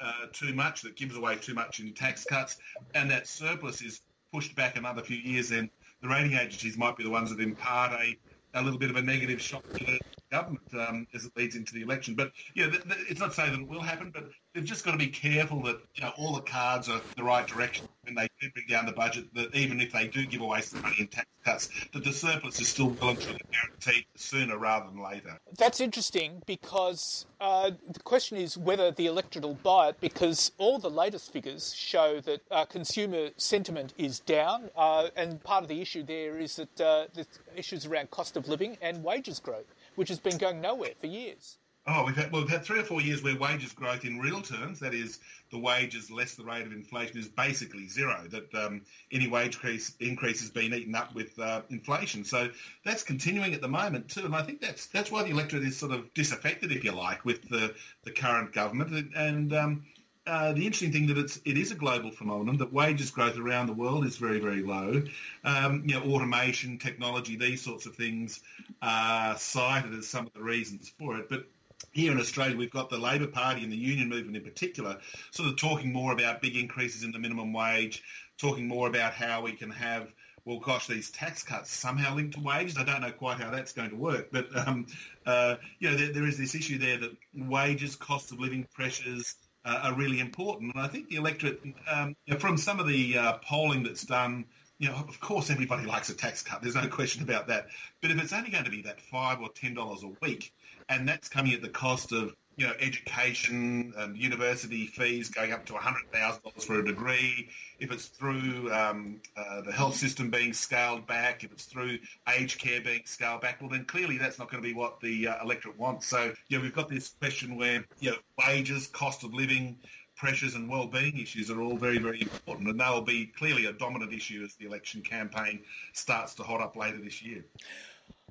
uh, 0.00 0.26
too 0.32 0.54
much, 0.54 0.82
that 0.82 0.96
gives 0.96 1.16
away 1.16 1.36
too 1.36 1.54
much 1.54 1.80
in 1.80 1.92
tax 1.92 2.24
cuts, 2.24 2.56
and 2.94 3.10
that 3.10 3.26
surplus 3.26 3.82
is 3.82 4.00
pushed 4.32 4.54
back 4.54 4.76
another 4.76 5.02
few 5.02 5.16
years, 5.16 5.50
then 5.50 5.70
the 6.02 6.08
rating 6.08 6.34
agencies 6.34 6.78
might 6.78 6.96
be 6.96 7.04
the 7.04 7.10
ones 7.10 7.30
that 7.30 7.40
impart 7.40 7.92
a, 7.92 8.16
a 8.54 8.62
little 8.62 8.78
bit 8.78 8.90
of 8.90 8.96
a 8.96 9.02
negative 9.02 9.40
shock 9.40 9.64
to 9.78 9.84
the 9.84 10.00
government 10.32 10.64
um, 10.74 11.06
as 11.14 11.24
it 11.26 11.32
leads 11.36 11.56
into 11.56 11.74
the 11.74 11.82
election. 11.82 12.14
But 12.14 12.32
yeah, 12.54 12.70
th- 12.70 12.84
th- 12.84 13.06
it's 13.10 13.20
not 13.20 13.30
to 13.30 13.36
say 13.36 13.50
that 13.50 13.60
it 13.60 13.68
will 13.68 13.82
happen, 13.82 14.10
but 14.12 14.24
they've 14.54 14.64
just 14.64 14.84
got 14.84 14.92
to 14.92 14.98
be 14.98 15.08
careful 15.08 15.62
that 15.64 15.78
you 15.96 16.04
know 16.04 16.12
all 16.18 16.34
the 16.34 16.42
cards 16.42 16.88
are 16.88 17.02
the 17.16 17.24
right 17.24 17.46
direction 17.46 17.89
when 18.14 18.24
they 18.24 18.46
do 18.46 18.52
bring 18.52 18.66
down 18.66 18.86
the 18.86 18.92
budget. 18.92 19.32
That 19.34 19.54
even 19.54 19.80
if 19.80 19.92
they 19.92 20.08
do 20.08 20.26
give 20.26 20.40
away 20.40 20.60
some 20.60 20.82
money 20.82 20.96
in 20.98 21.06
tax 21.08 21.26
cuts, 21.44 21.68
that 21.92 22.04
the 22.04 22.12
surplus 22.12 22.60
is 22.60 22.68
still 22.68 22.88
well 23.00 23.10
and 23.10 23.20
truly 23.20 23.40
guaranteed 23.50 24.06
sooner 24.16 24.58
rather 24.58 24.86
than 24.86 25.02
later. 25.02 25.38
That's 25.56 25.80
interesting 25.80 26.42
because 26.46 27.26
uh, 27.40 27.70
the 27.90 28.00
question 28.00 28.36
is 28.36 28.58
whether 28.58 28.90
the 28.90 29.06
electorate 29.06 29.44
will 29.44 29.54
buy 29.54 29.88
it 29.88 30.00
because 30.00 30.52
all 30.58 30.78
the 30.78 30.90
latest 30.90 31.32
figures 31.32 31.74
show 31.74 32.20
that 32.20 32.42
uh, 32.50 32.64
consumer 32.66 33.30
sentiment 33.36 33.94
is 33.96 34.20
down, 34.20 34.70
uh, 34.76 35.08
and 35.16 35.42
part 35.42 35.62
of 35.62 35.68
the 35.68 35.80
issue 35.80 36.02
there 36.02 36.38
is 36.38 36.56
that 36.56 36.80
uh, 36.80 37.06
the 37.14 37.26
issues 37.56 37.86
around 37.86 38.10
cost 38.10 38.36
of 38.36 38.48
living 38.48 38.76
and 38.82 39.02
wages 39.02 39.40
growth, 39.40 39.74
which 39.94 40.08
has 40.08 40.18
been 40.18 40.38
going 40.38 40.60
nowhere 40.60 40.92
for 41.00 41.06
years. 41.06 41.58
Oh, 41.86 42.04
we've 42.04 42.14
had, 42.14 42.30
well, 42.30 42.42
we've 42.42 42.50
had 42.50 42.62
three 42.62 42.78
or 42.78 42.84
four 42.84 43.00
years 43.00 43.22
where 43.22 43.36
wages 43.36 43.72
growth 43.72 44.04
in 44.04 44.18
real 44.18 44.42
terms, 44.42 44.80
that 44.80 44.92
is, 44.92 45.18
the 45.50 45.58
wages 45.58 46.10
less 46.10 46.34
the 46.34 46.44
rate 46.44 46.66
of 46.66 46.72
inflation, 46.72 47.18
is 47.18 47.28
basically 47.28 47.88
zero. 47.88 48.22
That 48.28 48.54
um, 48.54 48.82
any 49.10 49.28
wage 49.28 49.54
increase, 49.54 49.94
increase 49.98 50.40
has 50.40 50.50
been 50.50 50.74
eaten 50.74 50.94
up 50.94 51.14
with 51.14 51.38
uh, 51.38 51.62
inflation. 51.70 52.24
So 52.24 52.50
that's 52.84 53.02
continuing 53.02 53.54
at 53.54 53.62
the 53.62 53.68
moment 53.68 54.10
too, 54.10 54.26
and 54.26 54.36
I 54.36 54.42
think 54.42 54.60
that's 54.60 54.86
that's 54.86 55.10
why 55.10 55.22
the 55.22 55.30
electorate 55.30 55.64
is 55.64 55.76
sort 55.78 55.92
of 55.92 56.12
disaffected, 56.12 56.70
if 56.70 56.84
you 56.84 56.92
like, 56.92 57.24
with 57.24 57.48
the 57.48 57.74
the 58.04 58.10
current 58.10 58.52
government. 58.52 59.12
And 59.16 59.52
um, 59.54 59.86
uh, 60.26 60.52
the 60.52 60.66
interesting 60.66 60.92
thing 60.92 61.06
that 61.06 61.18
it's 61.18 61.40
it 61.46 61.56
is 61.56 61.72
a 61.72 61.76
global 61.76 62.10
phenomenon 62.10 62.58
that 62.58 62.72
wages 62.72 63.10
growth 63.10 63.38
around 63.38 63.66
the 63.66 63.72
world 63.72 64.04
is 64.04 64.18
very 64.18 64.38
very 64.38 64.62
low. 64.62 65.02
Um, 65.44 65.82
you 65.86 65.94
know, 65.94 66.02
automation, 66.12 66.78
technology, 66.78 67.36
these 67.36 67.62
sorts 67.62 67.86
of 67.86 67.96
things 67.96 68.42
are 68.82 69.36
cited 69.38 69.94
as 69.94 70.06
some 70.06 70.26
of 70.26 70.32
the 70.34 70.42
reasons 70.42 70.92
for 70.98 71.16
it, 71.16 71.28
but 71.30 71.46
here 71.92 72.12
in 72.12 72.20
Australia, 72.20 72.56
we've 72.56 72.70
got 72.70 72.90
the 72.90 72.98
Labor 72.98 73.26
Party 73.26 73.62
and 73.62 73.72
the 73.72 73.76
union 73.76 74.08
movement 74.08 74.36
in 74.36 74.44
particular 74.44 74.98
sort 75.30 75.48
of 75.48 75.56
talking 75.56 75.92
more 75.92 76.12
about 76.12 76.42
big 76.42 76.56
increases 76.56 77.02
in 77.02 77.12
the 77.12 77.18
minimum 77.18 77.52
wage, 77.52 78.02
talking 78.38 78.68
more 78.68 78.88
about 78.88 79.12
how 79.12 79.42
we 79.42 79.52
can 79.52 79.70
have, 79.70 80.12
well, 80.44 80.58
gosh, 80.58 80.86
these 80.86 81.10
tax 81.10 81.42
cuts 81.42 81.70
somehow 81.70 82.14
linked 82.14 82.34
to 82.34 82.40
wages. 82.40 82.78
I 82.78 82.84
don't 82.84 83.00
know 83.00 83.12
quite 83.12 83.38
how 83.38 83.50
that's 83.50 83.72
going 83.72 83.90
to 83.90 83.96
work, 83.96 84.28
but, 84.30 84.46
um, 84.56 84.86
uh, 85.26 85.56
you 85.78 85.90
know, 85.90 85.96
there, 85.96 86.12
there 86.12 86.26
is 86.26 86.38
this 86.38 86.54
issue 86.54 86.78
there 86.78 86.98
that 86.98 87.16
wages, 87.34 87.96
cost 87.96 88.32
of 88.32 88.40
living 88.40 88.66
pressures 88.72 89.34
uh, 89.64 89.80
are 89.84 89.94
really 89.94 90.20
important. 90.20 90.74
And 90.74 90.82
I 90.82 90.88
think 90.88 91.08
the 91.08 91.16
electorate, 91.16 91.60
um, 91.90 92.16
you 92.24 92.34
know, 92.34 92.40
from 92.40 92.56
some 92.56 92.80
of 92.80 92.86
the 92.86 93.18
uh, 93.18 93.32
polling 93.38 93.82
that's 93.82 94.04
done, 94.04 94.46
you 94.78 94.88
know, 94.88 94.94
of 94.94 95.20
course 95.20 95.50
everybody 95.50 95.86
likes 95.86 96.08
a 96.08 96.14
tax 96.14 96.42
cut. 96.42 96.62
There's 96.62 96.74
no 96.74 96.88
question 96.88 97.22
about 97.22 97.48
that. 97.48 97.66
But 98.00 98.10
if 98.10 98.22
it's 98.22 98.32
only 98.32 98.50
going 98.50 98.64
to 98.64 98.70
be 98.70 98.82
that 98.82 99.00
five 99.00 99.40
or 99.40 99.50
ten 99.50 99.74
dollars 99.74 100.02
a 100.02 100.10
week, 100.22 100.52
and 100.90 101.08
that's 101.08 101.28
coming 101.28 101.54
at 101.54 101.62
the 101.62 101.68
cost 101.68 102.12
of 102.12 102.34
you 102.56 102.66
know 102.66 102.74
education 102.80 103.94
and 103.96 104.18
university 104.18 104.86
fees 104.86 105.30
going 105.30 105.52
up 105.52 105.64
to 105.64 105.74
hundred 105.74 106.12
thousand 106.12 106.42
dollars 106.42 106.64
for 106.64 106.78
a 106.78 106.84
degree. 106.84 107.48
If 107.78 107.90
it's 107.90 108.06
through 108.06 108.70
um, 108.70 109.22
uh, 109.34 109.62
the 109.62 109.72
health 109.72 109.94
system 109.94 110.30
being 110.30 110.52
scaled 110.52 111.06
back, 111.06 111.42
if 111.42 111.52
it's 111.52 111.64
through 111.64 111.98
aged 112.28 112.60
care 112.60 112.82
being 112.82 113.02
scaled 113.06 113.40
back, 113.40 113.62
well 113.62 113.70
then 113.70 113.86
clearly 113.86 114.18
that's 114.18 114.38
not 114.38 114.50
going 114.50 114.62
to 114.62 114.68
be 114.68 114.74
what 114.74 115.00
the 115.00 115.28
uh, 115.28 115.42
electorate 115.42 115.78
wants. 115.78 116.06
So 116.06 116.34
yeah, 116.48 116.60
we've 116.60 116.74
got 116.74 116.88
this 116.88 117.14
question 117.18 117.56
where 117.56 117.84
you 118.00 118.10
know 118.10 118.16
wages, 118.36 118.88
cost 118.88 119.24
of 119.24 119.32
living, 119.32 119.78
pressures 120.16 120.54
and 120.54 120.68
well-being 120.68 121.18
issues 121.18 121.50
are 121.50 121.62
all 121.62 121.78
very, 121.78 121.96
very 121.96 122.20
important, 122.20 122.68
and 122.68 122.78
they 122.78 122.84
will 122.84 123.00
be 123.00 123.24
clearly 123.24 123.64
a 123.64 123.72
dominant 123.72 124.12
issue 124.12 124.42
as 124.44 124.54
the 124.56 124.66
election 124.66 125.00
campaign 125.00 125.60
starts 125.94 126.34
to 126.34 126.42
hot 126.42 126.60
up 126.60 126.76
later 126.76 126.98
this 126.98 127.22
year. 127.22 127.42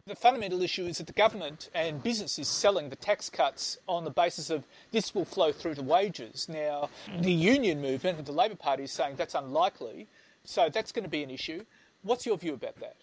The 0.09 0.15
fundamental 0.15 0.63
issue 0.63 0.87
is 0.87 0.97
that 0.97 1.05
the 1.05 1.13
government 1.13 1.69
and 1.75 2.01
business 2.01 2.39
is 2.39 2.47
selling 2.47 2.89
the 2.89 2.95
tax 2.95 3.29
cuts 3.29 3.77
on 3.87 4.05
the 4.05 4.09
basis 4.09 4.49
of 4.49 4.63
this 4.89 5.13
will 5.13 5.23
flow 5.23 5.51
through 5.51 5.75
to 5.75 5.83
wages. 5.83 6.49
Now, 6.49 6.89
the 7.21 7.31
union 7.31 7.79
movement, 7.79 8.17
and 8.17 8.25
the 8.25 8.31
Labor 8.31 8.55
Party, 8.55 8.85
is 8.85 8.91
saying 8.91 9.17
that's 9.17 9.35
unlikely, 9.35 10.07
so 10.43 10.67
that's 10.67 10.91
going 10.91 11.03
to 11.03 11.09
be 11.09 11.21
an 11.21 11.29
issue. 11.29 11.63
What's 12.01 12.25
your 12.25 12.39
view 12.39 12.55
about 12.55 12.79
that? 12.79 12.95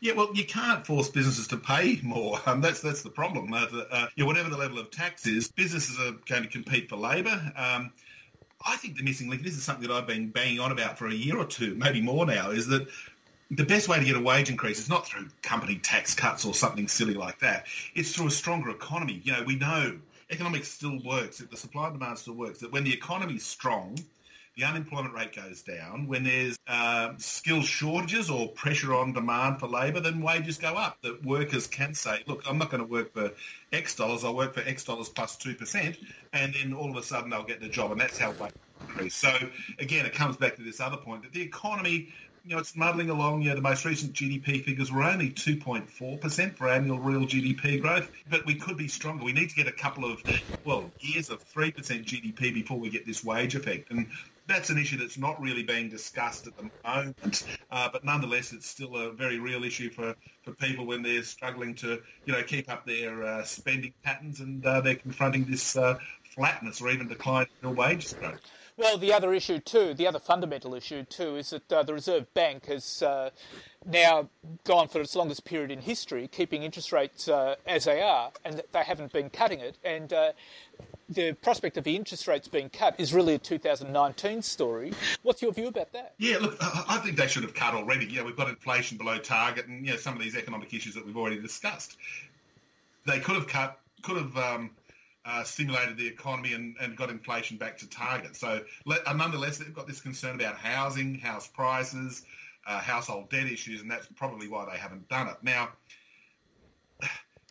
Yeah, 0.00 0.14
well, 0.14 0.30
you 0.34 0.44
can't 0.44 0.84
force 0.84 1.08
businesses 1.08 1.46
to 1.48 1.58
pay 1.58 2.00
more. 2.02 2.40
Um, 2.46 2.60
that's 2.60 2.80
that's 2.80 3.02
the 3.02 3.10
problem. 3.10 3.52
Uh, 3.52 3.66
the, 3.66 3.88
uh, 3.92 4.08
yeah, 4.16 4.24
whatever 4.24 4.50
the 4.50 4.56
level 4.56 4.80
of 4.80 4.90
tax 4.90 5.28
is, 5.28 5.52
businesses 5.52 5.96
are 6.00 6.16
going 6.26 6.42
to 6.42 6.48
compete 6.48 6.88
for 6.88 6.96
labour. 6.96 7.52
Um, 7.54 7.92
I 8.66 8.74
think 8.78 8.96
the 8.96 9.04
missing 9.04 9.30
link, 9.30 9.44
this 9.44 9.56
is 9.56 9.62
something 9.62 9.86
that 9.86 9.94
I've 9.94 10.08
been 10.08 10.30
banging 10.30 10.58
on 10.58 10.72
about 10.72 10.98
for 10.98 11.06
a 11.06 11.14
year 11.14 11.38
or 11.38 11.44
two, 11.44 11.76
maybe 11.76 12.00
more 12.00 12.26
now, 12.26 12.50
is 12.50 12.66
that 12.66 12.88
the 13.50 13.64
best 13.64 13.88
way 13.88 13.98
to 13.98 14.04
get 14.04 14.16
a 14.16 14.20
wage 14.20 14.50
increase 14.50 14.78
is 14.78 14.88
not 14.88 15.06
through 15.06 15.28
company 15.42 15.76
tax 15.76 16.14
cuts 16.14 16.44
or 16.44 16.54
something 16.54 16.86
silly 16.88 17.14
like 17.14 17.38
that. 17.40 17.66
It's 17.94 18.14
through 18.14 18.26
a 18.26 18.30
stronger 18.30 18.70
economy. 18.70 19.20
You 19.24 19.32
know, 19.32 19.42
we 19.44 19.56
know 19.56 19.98
economics 20.30 20.68
still 20.68 20.98
works, 21.02 21.38
the 21.38 21.56
supply 21.56 21.86
and 21.86 21.98
demand 21.98 22.18
still 22.18 22.34
works, 22.34 22.60
that 22.60 22.72
when 22.72 22.84
the 22.84 22.92
economy 22.92 23.34
is 23.34 23.46
strong, 23.46 23.98
the 24.56 24.64
unemployment 24.64 25.14
rate 25.14 25.34
goes 25.34 25.62
down. 25.62 26.08
When 26.08 26.24
there's 26.24 26.58
uh, 26.66 27.12
skill 27.18 27.62
shortages 27.62 28.28
or 28.28 28.48
pressure 28.48 28.92
on 28.92 29.12
demand 29.12 29.60
for 29.60 29.68
labour, 29.68 30.00
then 30.00 30.20
wages 30.20 30.58
go 30.58 30.74
up. 30.74 30.98
That 31.02 31.24
workers 31.24 31.68
can 31.68 31.94
say, 31.94 32.24
look, 32.26 32.42
I'm 32.46 32.58
not 32.58 32.68
going 32.68 32.82
to 32.82 32.88
work 32.88 33.14
for 33.14 33.30
X 33.72 33.94
dollars, 33.94 34.24
I'll 34.24 34.34
work 34.34 34.54
for 34.54 34.60
X 34.60 34.84
dollars 34.84 35.08
plus 35.08 35.36
2%, 35.36 35.96
and 36.32 36.54
then 36.54 36.74
all 36.74 36.90
of 36.90 36.96
a 36.96 37.02
sudden 37.02 37.30
they'll 37.30 37.44
get 37.44 37.60
the 37.60 37.68
job, 37.68 37.92
and 37.92 38.00
that's 38.00 38.18
how 38.18 38.32
wages 38.32 38.58
increase. 38.80 39.14
So 39.14 39.32
again, 39.78 40.06
it 40.06 40.12
comes 40.12 40.36
back 40.36 40.56
to 40.56 40.62
this 40.62 40.80
other 40.80 40.96
point 40.96 41.22
that 41.22 41.32
the 41.32 41.42
economy 41.42 42.08
you 42.48 42.54
know, 42.54 42.60
it's 42.60 42.74
muddling 42.74 43.10
along. 43.10 43.42
You 43.42 43.50
know, 43.50 43.56
the 43.56 43.60
most 43.60 43.84
recent 43.84 44.14
GDP 44.14 44.64
figures 44.64 44.90
were 44.90 45.02
only 45.02 45.28
2.4% 45.28 46.56
for 46.56 46.68
annual 46.68 46.98
real 46.98 47.26
GDP 47.26 47.78
growth, 47.78 48.10
but 48.30 48.46
we 48.46 48.54
could 48.54 48.78
be 48.78 48.88
stronger. 48.88 49.22
We 49.22 49.34
need 49.34 49.50
to 49.50 49.54
get 49.54 49.68
a 49.68 49.72
couple 49.72 50.10
of, 50.10 50.22
well, 50.64 50.90
years 50.98 51.28
of 51.28 51.46
3% 51.52 51.74
GDP 51.74 52.54
before 52.54 52.78
we 52.78 52.88
get 52.88 53.04
this 53.04 53.22
wage 53.22 53.54
effect. 53.54 53.90
And 53.90 54.06
that's 54.46 54.70
an 54.70 54.78
issue 54.78 54.96
that's 54.96 55.18
not 55.18 55.38
really 55.42 55.62
being 55.62 55.90
discussed 55.90 56.46
at 56.46 56.54
the 56.56 56.70
moment, 56.86 57.44
uh, 57.70 57.90
but 57.92 58.02
nonetheless, 58.02 58.54
it's 58.54 58.66
still 58.66 58.96
a 58.96 59.12
very 59.12 59.38
real 59.38 59.62
issue 59.62 59.90
for, 59.90 60.16
for 60.42 60.52
people 60.52 60.86
when 60.86 61.02
they're 61.02 61.24
struggling 61.24 61.74
to, 61.74 62.00
you 62.24 62.32
know, 62.32 62.42
keep 62.42 62.70
up 62.70 62.86
their 62.86 63.24
uh, 63.24 63.44
spending 63.44 63.92
patterns 64.02 64.40
and 64.40 64.64
uh, 64.64 64.80
they're 64.80 64.94
confronting 64.94 65.44
this 65.44 65.76
uh, 65.76 65.98
flatness 66.34 66.80
or 66.80 66.88
even 66.88 67.08
decline 67.08 67.46
in 67.62 67.68
real 67.68 67.76
wages 67.76 68.14
growth. 68.14 68.40
Well, 68.78 68.96
the 68.96 69.12
other 69.12 69.34
issue 69.34 69.58
too, 69.58 69.92
the 69.92 70.06
other 70.06 70.20
fundamental 70.20 70.72
issue 70.72 71.02
too, 71.02 71.34
is 71.34 71.50
that 71.50 71.72
uh, 71.72 71.82
the 71.82 71.94
Reserve 71.94 72.32
Bank 72.32 72.66
has 72.66 73.02
uh, 73.02 73.30
now 73.84 74.28
gone 74.62 74.86
for 74.86 75.00
its 75.00 75.16
longest 75.16 75.44
period 75.44 75.72
in 75.72 75.80
history, 75.80 76.28
keeping 76.28 76.62
interest 76.62 76.92
rates 76.92 77.26
uh, 77.26 77.56
as 77.66 77.86
they 77.86 78.00
are, 78.00 78.30
and 78.44 78.62
they 78.70 78.84
haven't 78.84 79.12
been 79.12 79.30
cutting 79.30 79.58
it. 79.58 79.76
And 79.82 80.12
uh, 80.12 80.30
the 81.08 81.32
prospect 81.32 81.76
of 81.76 81.82
the 81.82 81.96
interest 81.96 82.28
rates 82.28 82.46
being 82.46 82.70
cut 82.70 82.94
is 82.98 83.12
really 83.12 83.34
a 83.34 83.38
2019 83.38 84.42
story. 84.42 84.92
What's 85.24 85.42
your 85.42 85.52
view 85.52 85.66
about 85.66 85.92
that? 85.92 86.14
Yeah, 86.18 86.38
look, 86.38 86.56
I 86.60 87.00
think 87.02 87.16
they 87.16 87.26
should 87.26 87.42
have 87.42 87.54
cut 87.54 87.74
already. 87.74 88.06
Know, 88.06 88.22
we've 88.22 88.36
got 88.36 88.48
inflation 88.48 88.96
below 88.96 89.18
target, 89.18 89.66
and 89.66 89.84
you 89.84 89.90
know 89.90 89.98
some 89.98 90.14
of 90.14 90.20
these 90.20 90.36
economic 90.36 90.72
issues 90.72 90.94
that 90.94 91.04
we've 91.04 91.16
already 91.16 91.40
discussed. 91.40 91.96
They 93.06 93.18
could 93.18 93.34
have 93.34 93.48
cut, 93.48 93.80
could 94.02 94.18
have. 94.18 94.36
Um, 94.36 94.70
uh, 95.28 95.44
stimulated 95.44 95.98
the 95.98 96.06
economy 96.06 96.54
and, 96.54 96.74
and, 96.80 96.96
got 96.96 97.10
inflation 97.10 97.58
back 97.58 97.76
to 97.76 97.88
target. 97.88 98.34
So 98.34 98.62
let, 98.86 99.06
uh, 99.06 99.12
nonetheless, 99.12 99.58
they've 99.58 99.74
got 99.74 99.86
this 99.86 100.00
concern 100.00 100.34
about 100.36 100.56
housing, 100.56 101.16
house 101.16 101.46
prices, 101.46 102.24
uh, 102.66 102.78
household 102.80 103.28
debt 103.28 103.46
issues, 103.46 103.82
and 103.82 103.90
that's 103.90 104.06
probably 104.16 104.48
why 104.48 104.66
they 104.72 104.78
haven't 104.78 105.06
done 105.08 105.28
it. 105.28 105.36
Now, 105.42 105.68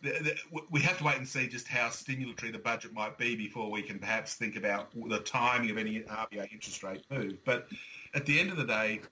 the, 0.02 0.10
the, 0.10 0.60
we 0.70 0.80
have 0.80 0.98
to 0.98 1.04
wait 1.04 1.18
and 1.18 1.28
see 1.28 1.46
just 1.46 1.68
how 1.68 1.88
stimulatory 1.88 2.50
the 2.50 2.58
budget 2.58 2.92
might 2.92 3.16
be 3.16 3.36
before 3.36 3.70
we 3.70 3.82
can 3.82 4.00
perhaps 4.00 4.34
think 4.34 4.56
about 4.56 4.90
the 5.08 5.20
timing 5.20 5.70
of 5.70 5.78
any 5.78 6.00
RBA 6.00 6.52
interest 6.52 6.82
rate 6.82 7.04
move. 7.10 7.38
But 7.44 7.68
at 8.12 8.26
the 8.26 8.40
end 8.40 8.50
of 8.50 8.56
the 8.56 8.66
day, 8.66 9.02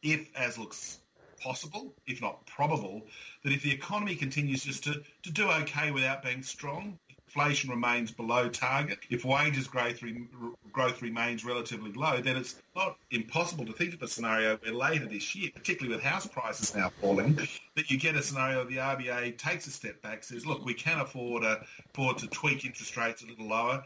if, 0.00 0.28
as 0.36 0.58
looks 0.58 1.00
possible, 1.40 1.92
if 2.06 2.20
not 2.22 2.46
probable, 2.46 3.02
that 3.42 3.52
if 3.52 3.62
the 3.62 3.72
economy 3.72 4.14
continues 4.14 4.62
just 4.64 4.84
to, 4.84 5.02
to 5.24 5.32
do 5.32 5.50
okay 5.50 5.90
without 5.90 6.22
being 6.22 6.42
strong, 6.42 6.98
inflation 7.34 7.70
remains 7.70 8.10
below 8.10 8.48
target, 8.48 8.98
if 9.10 9.24
wages 9.24 9.66
growth, 9.66 10.02
re- 10.02 10.26
growth 10.72 11.02
remains 11.02 11.44
relatively 11.44 11.92
low, 11.92 12.20
then 12.20 12.36
it's 12.36 12.60
not 12.76 12.96
impossible 13.10 13.66
to 13.66 13.72
think 13.72 13.94
of 13.94 14.02
a 14.02 14.08
scenario 14.08 14.56
where 14.58 14.72
later 14.72 15.06
this 15.06 15.34
year, 15.34 15.50
particularly 15.54 15.94
with 15.94 16.04
house 16.04 16.26
prices 16.26 16.74
now 16.74 16.90
falling, 17.00 17.34
that 17.74 17.90
you 17.90 17.98
get 17.98 18.14
a 18.14 18.22
scenario 18.22 18.58
where 18.58 18.66
the 18.66 18.76
RBA 18.76 19.36
takes 19.36 19.66
a 19.66 19.70
step 19.70 20.00
back, 20.02 20.22
says, 20.22 20.46
look, 20.46 20.64
we 20.64 20.74
can 20.74 21.00
afford, 21.00 21.42
a, 21.42 21.64
afford 21.92 22.18
to 22.18 22.28
tweak 22.28 22.64
interest 22.64 22.96
rates 22.96 23.22
a 23.22 23.26
little 23.26 23.48
lower, 23.48 23.84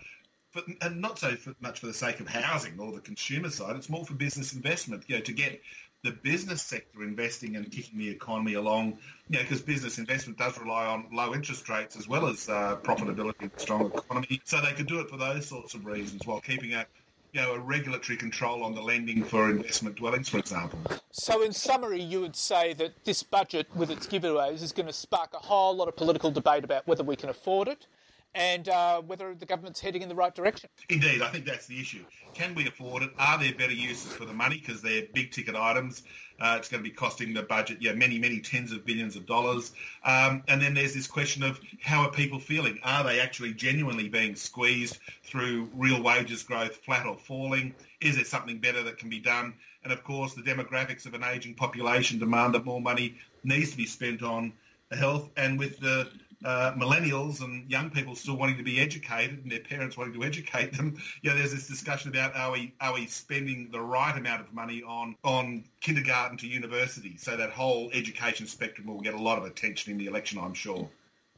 but, 0.53 0.65
and 0.83 1.01
not 1.01 1.19
so 1.19 1.35
for, 1.37 1.55
much 1.61 1.81
for 1.81 1.87
the 1.87 1.95
sake 1.95 2.21
of 2.21 2.29
housing 2.29 2.79
or 2.79 2.93
the 2.93 3.01
consumer 3.01 3.51
side. 3.51 3.77
It's 3.77 3.89
more 3.89 4.05
for 4.05 4.15
business 4.15 4.53
investment, 4.53 5.05
you 5.07 5.17
know, 5.17 5.23
to 5.23 5.33
get 5.33 5.61
the 6.05 6.13
business 6.13 6.63
sector 6.63 7.03
investing 7.03 7.57
and 7.57 7.71
kicking 7.71 7.99
the 7.99 8.09
economy 8.09 8.55
along, 8.55 8.99
you 9.29 9.37
know, 9.37 9.43
because 9.43 9.61
business 9.61 9.99
investment 9.99 10.39
does 10.39 10.59
rely 10.59 10.87
on 10.87 11.09
low 11.13 11.35
interest 11.35 11.69
rates 11.69 11.97
as 11.97 12.07
well 12.07 12.27
as 12.27 12.49
uh, 12.49 12.77
profitability 12.83 13.41
and 13.41 13.51
a 13.57 13.61
strong 13.61 13.87
economy. 13.93 14.41
So 14.45 14.61
they 14.61 14.73
could 14.73 14.87
do 14.87 15.01
it 15.01 15.11
for 15.11 15.17
those 15.17 15.47
sorts 15.47 15.75
of 15.75 15.85
reasons 15.85 16.25
while 16.25 16.41
keeping 16.41 16.75
a, 16.75 16.87
you 17.33 17.41
know, 17.41 17.55
a 17.55 17.59
regulatory 17.59 18.17
control 18.17 18.63
on 18.63 18.75
the 18.75 18.81
lending 18.81 19.25
for 19.25 19.51
investment 19.51 19.97
dwellings, 19.97 20.29
for 20.29 20.39
example. 20.39 20.79
So, 21.11 21.43
in 21.43 21.53
summary, 21.53 22.01
you 22.01 22.21
would 22.21 22.37
say 22.37 22.75
that 22.75 23.05
this 23.05 23.23
budget, 23.25 23.67
with 23.75 23.91
its 23.91 24.07
giveaways, 24.07 24.63
is 24.63 24.73
going 24.73 24.87
to 24.87 24.93
spark 24.93 25.35
a 25.35 25.39
whole 25.39 25.75
lot 25.75 25.89
of 25.89 25.97
political 25.97 26.31
debate 26.31 26.65
about 26.65 26.87
whether 26.87 27.03
we 27.03 27.17
can 27.17 27.29
afford 27.29 27.67
it 27.67 27.87
and 28.35 28.69
uh, 28.69 29.01
whether 29.03 29.35
the 29.35 29.47
government's 29.47 29.81
heading 29.81 30.03
in 30.03 30.09
the 30.09 30.15
right 30.15 30.35
direction. 30.35 30.71
Indeed, 30.89 31.23
I 31.23 31.29
think 31.29 31.45
that's 31.45 31.67
the 31.67 31.81
issue. 31.81 32.05
Can 32.35 32.55
we 32.55 32.67
afford 32.67 33.03
it? 33.03 33.11
Are 33.19 33.39
there 33.39 33.53
better 33.53 33.73
uses 33.73 34.13
for 34.13 34.25
the 34.25 34.33
money 34.33 34.59
because 34.59 34.83
they're 34.83 35.05
big 35.13 35.33
ticket 35.33 35.57
items? 35.57 36.03
Uh, 36.41 36.57
it's 36.59 36.69
going 36.69 36.83
to 36.83 36.89
be 36.89 36.95
costing 36.95 37.35
the 37.35 37.43
budget, 37.43 37.79
yeah, 37.81 37.93
many, 37.93 38.19
many 38.19 38.39
tens 38.39 38.71
of 38.71 38.85
billions 38.85 39.17
of 39.17 39.27
dollars. 39.27 39.73
Um, 40.05 40.45
and 40.47 40.63
then 40.63 40.75
there's 40.75 40.95
this 40.95 41.09
question 41.09 41.43
of 41.43 41.59
how 41.83 42.03
are 42.03 42.11
people 42.11 42.39
feeling? 42.39 42.79
Are 42.85 43.03
they 43.03 43.19
actually 43.19 43.55
genuinely 43.55 44.09
being 44.09 44.37
squeezed 44.37 44.99
through 45.25 45.69
real 45.75 46.01
wages 46.01 46.45
growth, 46.45 46.77
flat 46.77 47.07
or 47.07 47.17
falling? 47.17 47.75
Is 48.01 48.15
there 48.17 48.25
something 48.25 48.59
better 48.59 48.85
that 48.85 48.99
can 48.99 49.09
be 49.09 49.19
done? 49.19 49.55
And 49.83 49.93
of 49.93 50.05
course, 50.05 50.35
the 50.35 50.43
demographics 50.43 51.07
of 51.07 51.15
an 51.15 51.25
ageing 51.25 51.55
population 51.55 52.19
demand 52.19 52.55
that 52.55 52.65
more 52.65 52.81
money 52.81 53.17
needs 53.43 53.73
to 53.73 53.77
be 53.77 53.87
spent 53.87 54.23
on 54.23 54.53
health. 54.93 55.31
And 55.37 55.59
with 55.59 55.81
the 55.81 56.09
uh, 56.45 56.73
millennials 56.73 57.43
and 57.43 57.69
young 57.69 57.91
people 57.91 58.15
still 58.15 58.37
wanting 58.37 58.57
to 58.57 58.63
be 58.63 58.81
educated 58.81 59.43
and 59.43 59.51
their 59.51 59.61
parents 59.61 59.97
wanting 59.97 60.15
to 60.15 60.25
educate 60.25 60.73
them. 60.77 60.97
You 61.23 61.31
know, 61.31 61.37
there's 61.37 61.53
this 61.53 61.67
discussion 61.67 62.11
about 62.11 62.37
are 62.37 62.53
we 62.53 62.75
are 62.81 62.95
we 62.95 63.07
spending 63.07 63.71
the 63.73 63.81
right 63.81 64.17
amount 64.17 64.41
of 64.41 64.53
money 64.53 64.83
on 64.83 65.17
on 65.25 65.65
kindergarten 65.81 66.39
to 66.39 66.47
university? 66.47 67.17
So 67.17 67.37
that 67.37 67.51
whole 67.51 67.91
education 67.93 68.47
spectrum 68.47 68.87
will 68.87 69.01
get 69.01 69.15
a 69.15 69.21
lot 69.21 69.39
of 69.39 69.45
attention 69.45 69.93
in 69.93 69.99
the 69.99 70.07
election, 70.07 70.39
I'm 70.39 70.55
sure. 70.55 70.89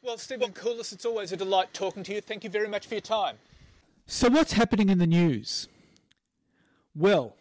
Well, 0.03 0.19
Stephen 0.19 0.53
Koukoulas, 0.53 0.93
it's 0.93 1.05
always 1.05 1.33
a 1.33 1.37
delight 1.37 1.73
talking 1.73 2.03
to 2.05 2.15
you. 2.15 2.21
Thank 2.21 2.45
you 2.45 2.51
very 2.51 2.69
much 2.69 2.87
for 2.87 2.95
your 2.95 3.03
time. 3.03 3.37
So, 4.07 4.29
what's 4.29 4.53
happening 4.53 4.89
in 4.89 4.99
the 4.99 5.07
news? 5.07 5.69
Well, 6.95 7.37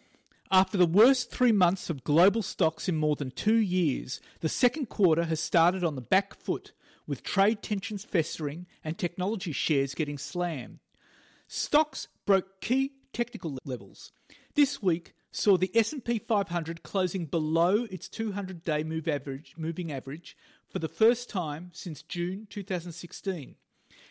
after 0.50 0.76
the 0.76 0.86
worst 0.86 1.30
three 1.30 1.52
months 1.52 1.90
of 1.90 2.04
global 2.04 2.42
stocks 2.42 2.88
in 2.88 2.96
more 2.96 3.16
than 3.16 3.30
two 3.30 3.56
years, 3.56 4.20
the 4.40 4.48
second 4.48 4.88
quarter 4.88 5.24
has 5.24 5.40
started 5.40 5.84
on 5.84 5.94
the 5.94 6.00
back 6.00 6.34
foot 6.34 6.72
with 7.10 7.24
trade 7.24 7.60
tensions 7.60 8.04
festering 8.04 8.68
and 8.84 8.96
technology 8.96 9.50
shares 9.50 9.96
getting 9.96 10.16
slammed. 10.16 10.78
Stocks 11.48 12.06
broke 12.24 12.60
key 12.60 12.92
technical 13.12 13.58
levels. 13.64 14.12
This 14.54 14.80
week 14.80 15.14
saw 15.32 15.56
the 15.56 15.72
S&P 15.74 16.20
500 16.20 16.84
closing 16.84 17.26
below 17.26 17.88
its 17.90 18.08
200-day 18.08 18.84
move 18.84 19.08
average, 19.08 19.54
moving 19.56 19.90
average 19.90 20.36
for 20.68 20.78
the 20.78 20.86
first 20.86 21.28
time 21.28 21.70
since 21.72 22.02
June 22.02 22.46
2016. 22.48 23.56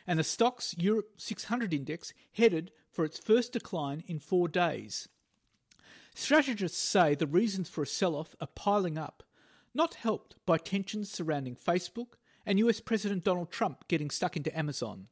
And 0.05 0.19
the 0.19 0.23
Stoxx 0.23 0.75
Europe 0.77 1.11
600 1.15 1.73
index 1.73 2.13
headed 2.33 2.69
for 2.91 3.05
its 3.05 3.17
first 3.17 3.53
decline 3.53 4.03
in 4.07 4.19
4 4.19 4.49
days. 4.49 5.07
Strategists 6.13 6.77
say 6.77 7.15
the 7.15 7.25
reasons 7.25 7.69
for 7.69 7.81
a 7.81 7.87
sell-off 7.87 8.35
are 8.41 8.47
piling 8.55 8.97
up, 8.97 9.23
not 9.73 9.93
helped 9.93 10.35
by 10.45 10.57
tensions 10.57 11.09
surrounding 11.09 11.55
Facebook, 11.55 12.15
and 12.45 12.59
US 12.59 12.79
President 12.79 13.23
Donald 13.23 13.51
Trump 13.51 13.87
getting 13.87 14.09
stuck 14.09 14.35
into 14.35 14.57
Amazon. 14.57 15.07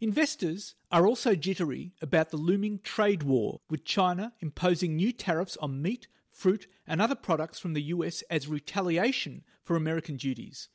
Investors 0.00 0.74
are 0.90 1.06
also 1.06 1.36
jittery 1.36 1.92
about 2.02 2.30
the 2.30 2.36
looming 2.36 2.80
trade 2.82 3.22
war, 3.22 3.60
with 3.70 3.84
China 3.84 4.32
imposing 4.40 4.96
new 4.96 5.12
tariffs 5.12 5.56
on 5.58 5.80
meat, 5.80 6.08
fruit, 6.32 6.66
and 6.86 7.00
other 7.00 7.14
products 7.14 7.60
from 7.60 7.72
the 7.72 7.82
US 7.82 8.22
as 8.22 8.48
retaliation 8.48 9.44
for 9.62 9.76
American 9.76 10.16
duties. 10.16 10.68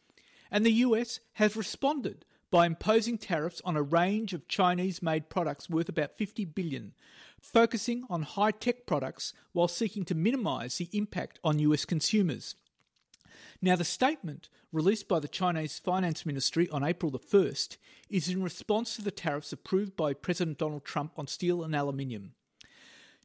And 0.50 0.65
the 0.65 0.72
US 0.72 1.20
has 1.34 1.58
responded 1.58 2.24
by 2.50 2.65
imposing 2.65 3.17
tariffs 3.17 3.62
on 3.65 3.76
a 3.76 3.82
range 3.82 4.34
of 4.34 4.48
Chinese 4.48 5.02
made 5.02 5.30
products 5.30 5.70
worth 5.70 5.89
about 5.89 6.17
50 6.17 6.46
billion, 6.46 6.93
focusing 7.41 8.04
on 8.10 8.22
high 8.22 8.52
tech 8.52 8.86
products 8.86 9.34
while 9.52 9.67
seeking 9.67 10.06
to 10.06 10.15
minimize 10.15 10.78
the 10.78 10.89
impact 10.93 11.39
on 11.43 11.60
US 11.60 11.84
consumers. 11.84 12.56
Now, 13.62 13.76
the 13.76 13.84
statement 13.84 14.50
released 14.72 15.08
by 15.08 15.20
the 15.20 15.28
Chinese 15.28 15.80
Finance 15.80 16.26
Ministry 16.26 16.70
on 16.70 16.84
April 16.84 17.12
the 17.12 17.20
1st 17.20 17.78
is 18.10 18.30
in 18.30 18.43
response 18.43 18.96
to 18.96 19.02
the 19.02 19.12
tariffs 19.12 19.52
approved 19.52 19.96
by 19.96 20.13
President 20.13 20.60
Donald 20.60 20.86
Trump 20.86 21.13
on 21.17 21.28
steel 21.28 21.63
and 21.63 21.76
aluminium. 21.76 22.34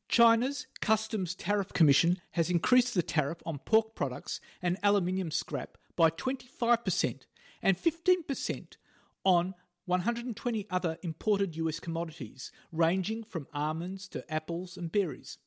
China's 0.08 0.66
Customs 0.80 1.34
Tariff 1.34 1.72
Commission 1.72 2.20
has 2.32 2.50
increased 2.50 2.94
the 2.94 3.02
tariff 3.02 3.38
on 3.44 3.58
pork 3.58 3.94
products 3.94 4.40
and 4.60 4.78
aluminium 4.82 5.30
scrap 5.30 5.76
by 5.96 6.10
25% 6.10 7.20
and 7.62 7.76
15% 7.76 8.76
on 9.24 9.54
120 9.84 10.66
other 10.70 10.98
imported 11.02 11.56
US 11.56 11.80
commodities, 11.80 12.52
ranging 12.70 13.24
from 13.24 13.48
almonds 13.52 14.08
to 14.08 14.32
apples 14.32 14.76
and 14.76 14.92
berries. 14.92 15.38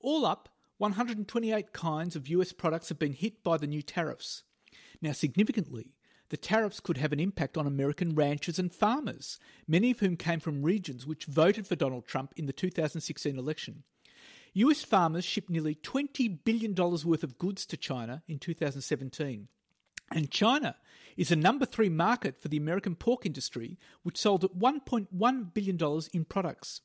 All 0.00 0.24
up, 0.24 0.48
128 0.78 1.72
kinds 1.72 2.16
of 2.16 2.28
US 2.28 2.52
products 2.52 2.88
have 2.88 2.98
been 2.98 3.12
hit 3.12 3.44
by 3.44 3.56
the 3.56 3.66
new 3.66 3.82
tariffs. 3.82 4.42
Now, 5.00 5.12
significantly, 5.12 5.94
the 6.30 6.36
tariffs 6.36 6.80
could 6.80 6.96
have 6.96 7.12
an 7.12 7.20
impact 7.20 7.56
on 7.56 7.66
American 7.66 8.14
ranchers 8.14 8.58
and 8.58 8.74
farmers, 8.74 9.38
many 9.68 9.90
of 9.90 10.00
whom 10.00 10.16
came 10.16 10.40
from 10.40 10.62
regions 10.62 11.06
which 11.06 11.26
voted 11.26 11.66
for 11.66 11.76
Donald 11.76 12.06
Trump 12.06 12.32
in 12.36 12.46
the 12.46 12.52
2016 12.52 13.38
election. 13.38 13.84
US 14.54 14.82
farmers 14.82 15.24
shipped 15.24 15.50
nearly 15.50 15.74
$20 15.74 16.38
billion 16.44 16.74
worth 16.74 17.24
of 17.24 17.38
goods 17.38 17.66
to 17.66 17.76
China 17.76 18.22
in 18.26 18.38
2017. 18.38 19.48
And 20.10 20.30
China 20.30 20.76
is 21.16 21.28
the 21.28 21.36
number 21.36 21.66
three 21.66 21.88
market 21.88 22.40
for 22.40 22.48
the 22.48 22.56
American 22.56 22.94
pork 22.94 23.26
industry, 23.26 23.78
which 24.02 24.18
sold 24.18 24.44
at 24.44 24.54
$1.1 24.56 25.54
billion 25.54 26.00
in 26.12 26.24
products. 26.24 26.80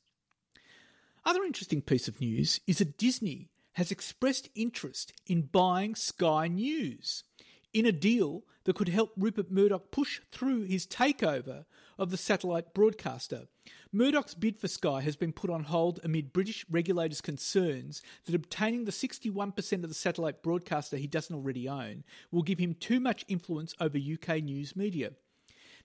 Other 1.24 1.44
interesting 1.44 1.82
piece 1.82 2.08
of 2.08 2.20
news 2.20 2.60
is 2.66 2.78
that 2.78 2.98
Disney 2.98 3.49
has 3.74 3.90
expressed 3.90 4.48
interest 4.54 5.12
in 5.26 5.42
buying 5.42 5.94
Sky 5.94 6.48
News 6.48 7.24
in 7.72 7.86
a 7.86 7.92
deal 7.92 8.44
that 8.64 8.76
could 8.76 8.88
help 8.88 9.12
Rupert 9.16 9.50
Murdoch 9.50 9.90
push 9.90 10.20
through 10.30 10.62
his 10.62 10.86
takeover 10.86 11.64
of 11.98 12.10
the 12.10 12.16
satellite 12.16 12.74
broadcaster. 12.74 13.46
Murdoch's 13.92 14.34
bid 14.34 14.58
for 14.58 14.68
Sky 14.68 15.00
has 15.00 15.16
been 15.16 15.32
put 15.32 15.50
on 15.50 15.64
hold 15.64 16.00
amid 16.04 16.32
British 16.32 16.64
regulators' 16.70 17.20
concerns 17.20 18.02
that 18.26 18.34
obtaining 18.34 18.84
the 18.84 18.92
61% 18.92 19.72
of 19.72 19.88
the 19.88 19.94
satellite 19.94 20.42
broadcaster 20.42 20.96
he 20.96 21.06
doesn't 21.06 21.34
already 21.34 21.68
own 21.68 22.04
will 22.30 22.42
give 22.42 22.58
him 22.58 22.74
too 22.74 23.00
much 23.00 23.24
influence 23.28 23.74
over 23.80 23.98
UK 23.98 24.42
news 24.42 24.76
media. 24.76 25.12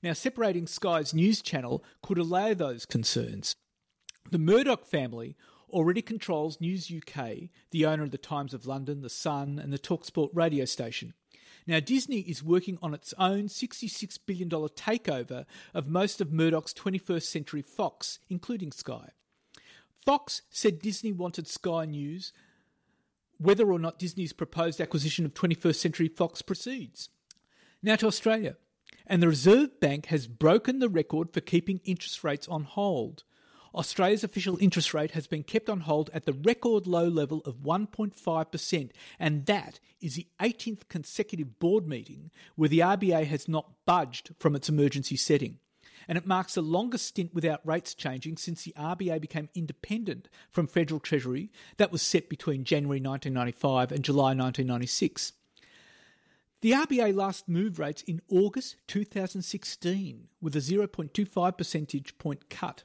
Now, 0.03 0.13
separating 0.13 0.67
Sky's 0.67 1.13
news 1.13 1.41
channel 1.41 1.83
could 2.01 2.17
allay 2.17 2.53
those 2.53 2.85
concerns. 2.85 3.55
The 4.31 4.37
Murdoch 4.37 4.85
family 4.85 5.35
already 5.69 6.01
controls 6.01 6.61
News 6.61 6.91
UK, 6.91 7.49
the 7.71 7.85
owner 7.85 8.03
of 8.03 8.11
the 8.11 8.17
Times 8.17 8.53
of 8.53 8.65
London, 8.65 9.01
The 9.01 9.09
Sun, 9.09 9.59
and 9.59 9.71
the 9.71 9.79
Talksport 9.79 10.29
radio 10.33 10.65
station. 10.65 11.13
Now, 11.67 11.79
Disney 11.79 12.19
is 12.19 12.43
working 12.43 12.77
on 12.81 12.93
its 12.93 13.13
own 13.17 13.47
$66 13.47 14.19
billion 14.25 14.49
takeover 14.49 15.45
of 15.73 15.87
most 15.87 16.21
of 16.21 16.31
Murdoch's 16.31 16.73
21st 16.73 17.23
Century 17.23 17.61
Fox, 17.63 18.19
including 18.29 18.71
Sky. 18.71 19.09
Fox 20.05 20.43
said 20.51 20.79
Disney 20.79 21.11
wanted 21.11 21.47
Sky 21.47 21.85
News 21.85 22.31
whether 23.37 23.71
or 23.71 23.79
not 23.79 23.99
Disney's 23.99 24.33
proposed 24.33 24.79
acquisition 24.79 25.25
of 25.25 25.33
21st 25.33 25.75
Century 25.75 26.07
Fox 26.07 26.41
proceeds. 26.41 27.09
Now 27.81 27.95
to 27.97 28.07
Australia. 28.07 28.55
And 29.07 29.21
the 29.21 29.27
Reserve 29.27 29.79
Bank 29.79 30.07
has 30.07 30.27
broken 30.27 30.79
the 30.79 30.89
record 30.89 31.33
for 31.33 31.41
keeping 31.41 31.81
interest 31.83 32.23
rates 32.23 32.47
on 32.47 32.63
hold. 32.63 33.23
Australia's 33.75 34.23
official 34.23 34.57
interest 34.59 34.93
rate 34.93 35.11
has 35.11 35.27
been 35.27 35.43
kept 35.43 35.69
on 35.69 35.81
hold 35.81 36.09
at 36.13 36.25
the 36.25 36.33
record 36.33 36.87
low 36.87 37.07
level 37.07 37.41
of 37.45 37.57
1.5%, 37.57 38.91
and 39.19 39.45
that 39.45 39.79
is 40.01 40.15
the 40.15 40.27
18th 40.39 40.87
consecutive 40.89 41.59
board 41.59 41.87
meeting 41.87 42.31
where 42.55 42.69
the 42.69 42.79
RBA 42.79 43.25
has 43.27 43.47
not 43.47 43.71
budged 43.85 44.33
from 44.39 44.55
its 44.55 44.69
emergency 44.69 45.17
setting. 45.17 45.59
And 46.07 46.17
it 46.17 46.27
marks 46.27 46.53
the 46.53 46.61
longest 46.61 47.07
stint 47.07 47.33
without 47.33 47.65
rates 47.65 47.93
changing 47.93 48.37
since 48.37 48.63
the 48.63 48.73
RBA 48.77 49.19
became 49.21 49.49
independent 49.55 50.29
from 50.51 50.67
Federal 50.67 50.99
Treasury, 50.99 51.51
that 51.77 51.91
was 51.91 52.01
set 52.01 52.29
between 52.29 52.63
January 52.63 52.99
1995 52.99 53.91
and 53.91 54.03
July 54.03 54.35
1996. 54.35 55.33
The 56.61 56.71
RBA 56.71 57.13
last 57.15 57.49
moved 57.49 57.79
rates 57.79 58.03
in 58.03 58.21
August 58.29 58.77
2016 58.87 60.27
with 60.41 60.55
a 60.55 60.59
0.25 60.59 61.57
percentage 61.57 62.17
point 62.17 62.49
cut. 62.49 62.83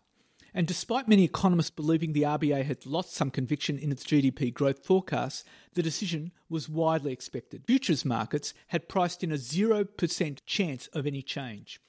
And 0.52 0.66
despite 0.66 1.08
many 1.08 1.24
economists 1.24 1.70
believing 1.70 2.12
the 2.12 2.22
RBA 2.22 2.64
had 2.64 2.84
lost 2.84 3.14
some 3.14 3.30
conviction 3.30 3.78
in 3.78 3.92
its 3.92 4.04
GDP 4.04 4.52
growth 4.52 4.84
forecasts, 4.84 5.44
the 5.74 5.82
decision 5.82 6.32
was 6.48 6.68
widely 6.68 7.12
expected. 7.12 7.64
Futures 7.66 8.04
markets 8.04 8.52
had 8.68 8.88
priced 8.88 9.22
in 9.22 9.30
a 9.30 9.36
0% 9.36 10.38
chance 10.46 10.86
of 10.88 11.06
any 11.06 11.22
change. 11.22 11.80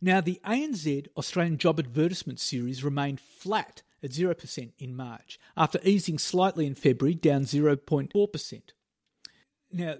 Now, 0.00 0.20
the 0.20 0.40
ANZ 0.44 1.08
Australian 1.16 1.58
Job 1.58 1.80
Advertisement 1.80 2.38
Series 2.38 2.84
remained 2.84 3.20
flat 3.20 3.82
at 4.00 4.10
0% 4.10 4.72
in 4.78 4.94
March, 4.94 5.40
after 5.56 5.80
easing 5.82 6.18
slightly 6.18 6.66
in 6.66 6.76
February, 6.76 7.14
down 7.14 7.42
0.4%. 7.42 8.62
Now, 9.72 9.96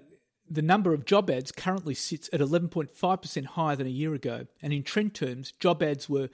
the 0.49 0.61
number 0.61 0.93
of 0.93 1.05
job 1.05 1.29
ads 1.29 1.51
currently 1.51 1.93
sits 1.93 2.29
at 2.31 2.39
11.5% 2.39 3.45
higher 3.45 3.75
than 3.75 3.87
a 3.87 3.91
year 3.91 4.13
ago, 4.13 4.47
and 4.61 4.71
in 4.71 4.83
trend 4.83 5.13
terms, 5.13 5.51
job 5.51 5.83
ads 5.83 6.09
were 6.09 6.29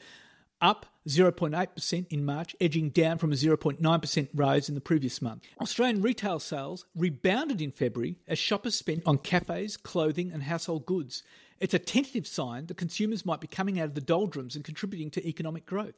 up 0.61 0.85
0.8% 1.07 2.07
in 2.09 2.25
March, 2.25 2.55
edging 2.59 2.89
down 2.89 3.17
from 3.17 3.31
a 3.31 3.35
0.9% 3.35 4.29
rise 4.33 4.69
in 4.69 4.75
the 4.75 4.81
previous 4.81 5.21
month. 5.21 5.43
Australian 5.61 6.01
retail 6.01 6.39
sales 6.39 6.85
rebounded 6.95 7.61
in 7.61 7.71
February 7.71 8.17
as 8.27 8.39
shoppers 8.39 8.75
spent 8.75 9.03
on 9.05 9.17
cafes, 9.19 9.77
clothing, 9.77 10.31
and 10.31 10.43
household 10.43 10.85
goods. 10.85 11.23
It's 11.59 11.73
a 11.73 11.79
tentative 11.79 12.27
sign 12.27 12.65
that 12.65 12.77
consumers 12.77 13.25
might 13.25 13.39
be 13.39 13.47
coming 13.47 13.79
out 13.79 13.85
of 13.85 13.95
the 13.95 14.01
doldrums 14.01 14.55
and 14.55 14.65
contributing 14.65 15.11
to 15.11 15.27
economic 15.27 15.65
growth. 15.65 15.95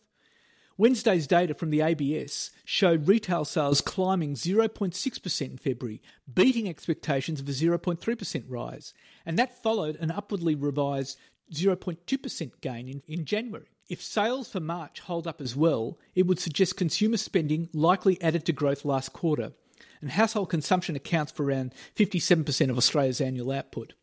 Wednesday's 0.80 1.26
data 1.26 1.56
from 1.56 1.72
the 1.72 1.82
ABS 1.82 2.52
showed 2.63 3.08
retail 3.08 3.46
sales 3.46 3.82
climbing 3.82 4.36
0.6% 4.36 5.41
in 5.41 5.58
February, 5.58 6.02
beating 6.32 6.70
expectations 6.70 7.39
of 7.39 7.50
a 7.50 7.52
0.3% 7.52 8.43
rise, 8.48 8.93
and 9.26 9.39
that 9.39 9.63
followed 9.63 9.96
an 9.96 10.12
upwardly 10.12 10.54
revised 10.54 11.17
0.2% 11.52 12.52
gain 12.62 12.88
in, 12.88 13.02
in 13.08 13.26
January. 13.26 13.70
If 13.89 14.02
sales 14.02 14.50
for 14.50 14.60
March 14.60 15.00
hold 15.00 15.28
up 15.28 15.39
as 15.39 15.56
well, 15.56 15.97
it 16.13 16.28
would 16.28 16.39
suggest 16.39 16.76
consumer 16.76 17.17
spending 17.17 17.69
likely 17.73 18.21
added 18.21 18.45
to 18.45 18.52
growth 18.52 18.84
last 18.84 19.13
quarter, 19.13 19.54
and 20.02 20.12
household 20.12 20.50
consumption 20.50 20.95
accounts 20.95 21.32
for 21.32 21.43
around 21.43 21.73
57% 21.95 22.69
of 22.69 22.78
Australia's 22.78 23.21
annual 23.21 23.52
output. 23.52 23.93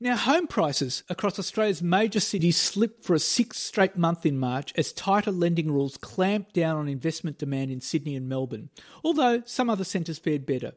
Now, 0.00 0.16
home 0.16 0.46
prices 0.46 1.02
across 1.08 1.38
Australia's 1.38 1.82
major 1.82 2.20
cities 2.20 2.56
slipped 2.56 3.04
for 3.04 3.14
a 3.14 3.20
sixth 3.20 3.60
straight 3.60 3.96
month 3.96 4.24
in 4.24 4.38
March 4.38 4.72
as 4.76 4.92
tighter 4.92 5.32
lending 5.32 5.72
rules 5.72 5.96
clamped 5.96 6.54
down 6.54 6.76
on 6.76 6.88
investment 6.88 7.38
demand 7.38 7.70
in 7.72 7.80
Sydney 7.80 8.14
and 8.14 8.28
Melbourne, 8.28 8.70
although 9.04 9.42
some 9.44 9.68
other 9.68 9.84
centres 9.84 10.18
fared 10.18 10.46
better. 10.46 10.74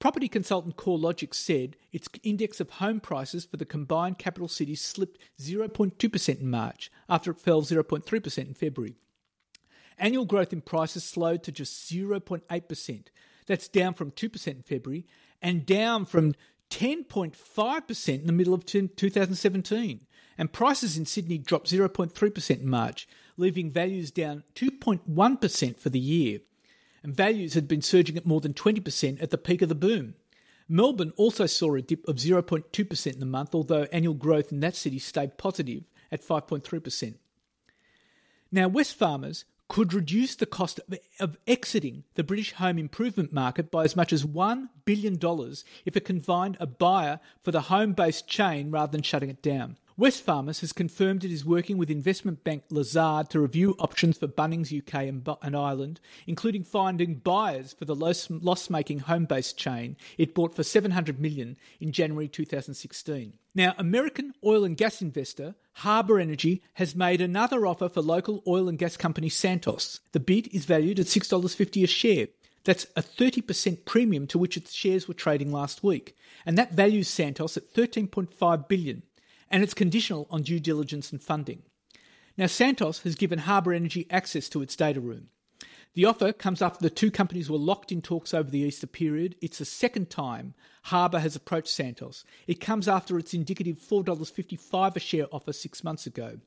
Property 0.00 0.28
consultant 0.28 0.78
CoreLogic 0.78 1.34
said 1.34 1.76
its 1.92 2.08
index 2.22 2.58
of 2.58 2.70
home 2.70 3.00
prices 3.00 3.44
for 3.44 3.58
the 3.58 3.66
combined 3.66 4.18
capital 4.18 4.48
cities 4.48 4.80
slipped 4.80 5.18
0.2% 5.38 6.40
in 6.40 6.50
March 6.50 6.90
after 7.06 7.32
it 7.32 7.38
fell 7.38 7.60
0.3% 7.60 8.38
in 8.38 8.54
February. 8.54 8.96
Annual 9.98 10.24
growth 10.24 10.54
in 10.54 10.62
prices 10.62 11.04
slowed 11.04 11.42
to 11.42 11.52
just 11.52 11.92
0.8%. 11.92 13.06
That's 13.46 13.68
down 13.68 13.92
from 13.92 14.10
2% 14.10 14.46
in 14.46 14.62
February 14.62 15.06
and 15.42 15.66
down 15.66 16.06
from 16.06 16.34
10.5% 16.70 18.08
in 18.08 18.26
the 18.26 18.32
middle 18.32 18.54
of 18.54 18.64
2017. 18.64 20.06
And 20.38 20.52
prices 20.52 20.96
in 20.96 21.04
Sydney 21.04 21.36
dropped 21.36 21.70
0.3% 21.70 22.50
in 22.58 22.70
March, 22.70 23.06
leaving 23.36 23.70
values 23.70 24.10
down 24.10 24.44
2.1% 24.54 25.78
for 25.78 25.90
the 25.90 25.98
year 25.98 26.40
and 27.02 27.14
values 27.14 27.54
had 27.54 27.68
been 27.68 27.82
surging 27.82 28.16
at 28.16 28.26
more 28.26 28.40
than 28.40 28.54
20% 28.54 29.22
at 29.22 29.30
the 29.30 29.38
peak 29.38 29.62
of 29.62 29.68
the 29.68 29.74
boom. 29.74 30.14
Melbourne 30.68 31.12
also 31.16 31.46
saw 31.46 31.74
a 31.74 31.82
dip 31.82 32.06
of 32.06 32.16
0.2% 32.16 33.12
in 33.12 33.20
the 33.20 33.26
month, 33.26 33.54
although 33.54 33.88
annual 33.92 34.14
growth 34.14 34.52
in 34.52 34.60
that 34.60 34.76
city 34.76 34.98
stayed 34.98 35.36
positive 35.36 35.84
at 36.12 36.22
5.3%. 36.22 37.14
Now, 38.52 38.68
Wesfarmers 38.68 39.44
could 39.70 39.94
reduce 39.94 40.34
the 40.34 40.46
cost 40.46 40.80
of, 41.20 41.36
exiting 41.46 42.02
the 42.14 42.24
British 42.24 42.52
home 42.54 42.76
improvement 42.76 43.32
market 43.32 43.70
by 43.70 43.84
as 43.84 43.94
much 43.94 44.12
as 44.12 44.24
$1 44.24 44.68
billion 44.84 45.18
if 45.84 45.96
it 45.96 46.04
can 46.04 46.20
find 46.20 46.56
a 46.58 46.66
buyer 46.66 47.20
for 47.44 47.52
the 47.52 47.62
home 47.62 47.92
based 47.92 48.26
chain 48.26 48.70
rather 48.70 48.90
than 48.90 49.02
shutting 49.02 49.30
it 49.30 49.42
down. 49.42 49.76
Wesfarmers 50.00 50.62
has 50.62 50.72
confirmed 50.72 51.24
it 51.24 51.30
is 51.30 51.44
working 51.44 51.76
with 51.76 51.90
investment 51.90 52.42
bank 52.42 52.62
Lazard 52.70 53.28
to 53.28 53.38
review 53.38 53.76
options 53.78 54.16
for 54.16 54.26
Bunnings 54.26 54.74
UK 54.74 54.94
and, 54.94 55.28
and 55.42 55.54
Ireland, 55.54 56.00
including 56.26 56.64
finding 56.64 57.16
buyers 57.16 57.74
for 57.74 57.84
the 57.84 57.94
loss-making 57.94 59.00
home-based 59.00 59.58
chain 59.58 59.98
it 60.16 60.34
bought 60.34 60.56
for 60.56 60.62
700 60.62 61.20
million 61.20 61.58
in 61.80 61.92
January 61.92 62.28
2016. 62.28 63.34
Now, 63.54 63.74
American 63.76 64.32
oil 64.42 64.64
and 64.64 64.74
gas 64.74 65.02
investor 65.02 65.54
Harbour 65.74 66.18
Energy 66.18 66.62
has 66.74 66.96
made 66.96 67.20
another 67.20 67.66
offer 67.66 67.90
for 67.90 68.00
local 68.00 68.42
oil 68.46 68.70
and 68.70 68.78
gas 68.78 68.96
company 68.96 69.28
Santos. 69.28 70.00
The 70.12 70.20
bid 70.20 70.48
is 70.48 70.64
valued 70.64 70.98
at 70.98 71.06
$6.50 71.06 71.84
a 71.84 71.86
share. 71.86 72.28
That's 72.64 72.86
a 72.96 73.02
30% 73.02 73.84
premium 73.84 74.26
to 74.28 74.38
which 74.38 74.56
its 74.56 74.72
shares 74.72 75.06
were 75.06 75.14
trading 75.14 75.52
last 75.52 75.84
week, 75.84 76.16
and 76.46 76.56
that 76.56 76.72
values 76.72 77.08
Santos 77.08 77.58
at 77.58 77.72
13.5 77.74 78.66
billion 78.66 79.02
and 79.50 79.62
it's 79.62 79.74
conditional 79.74 80.26
on 80.30 80.42
due 80.42 80.60
diligence 80.60 81.12
and 81.12 81.22
funding. 81.22 81.62
Now, 82.36 82.46
Santos 82.46 83.02
has 83.02 83.16
given 83.16 83.40
Harbour 83.40 83.72
Energy 83.72 84.06
access 84.10 84.48
to 84.50 84.62
its 84.62 84.76
data 84.76 85.00
room. 85.00 85.28
The 85.94 86.04
offer 86.04 86.32
comes 86.32 86.62
after 86.62 86.80
the 86.80 86.88
two 86.88 87.10
companies 87.10 87.50
were 87.50 87.58
locked 87.58 87.90
in 87.90 88.00
talks 88.00 88.32
over 88.32 88.48
the 88.48 88.60
Easter 88.60 88.86
period. 88.86 89.34
It's 89.42 89.58
the 89.58 89.64
second 89.64 90.08
time 90.08 90.54
Harbour 90.84 91.18
has 91.18 91.34
approached 91.34 91.68
Santos. 91.68 92.24
It 92.46 92.60
comes 92.60 92.86
after 92.86 93.18
its 93.18 93.34
indicative 93.34 93.78
$4.55 93.78 94.96
a 94.96 95.00
share 95.00 95.26
offer 95.32 95.52
six 95.52 95.82
months 95.82 96.06
ago. 96.06 96.38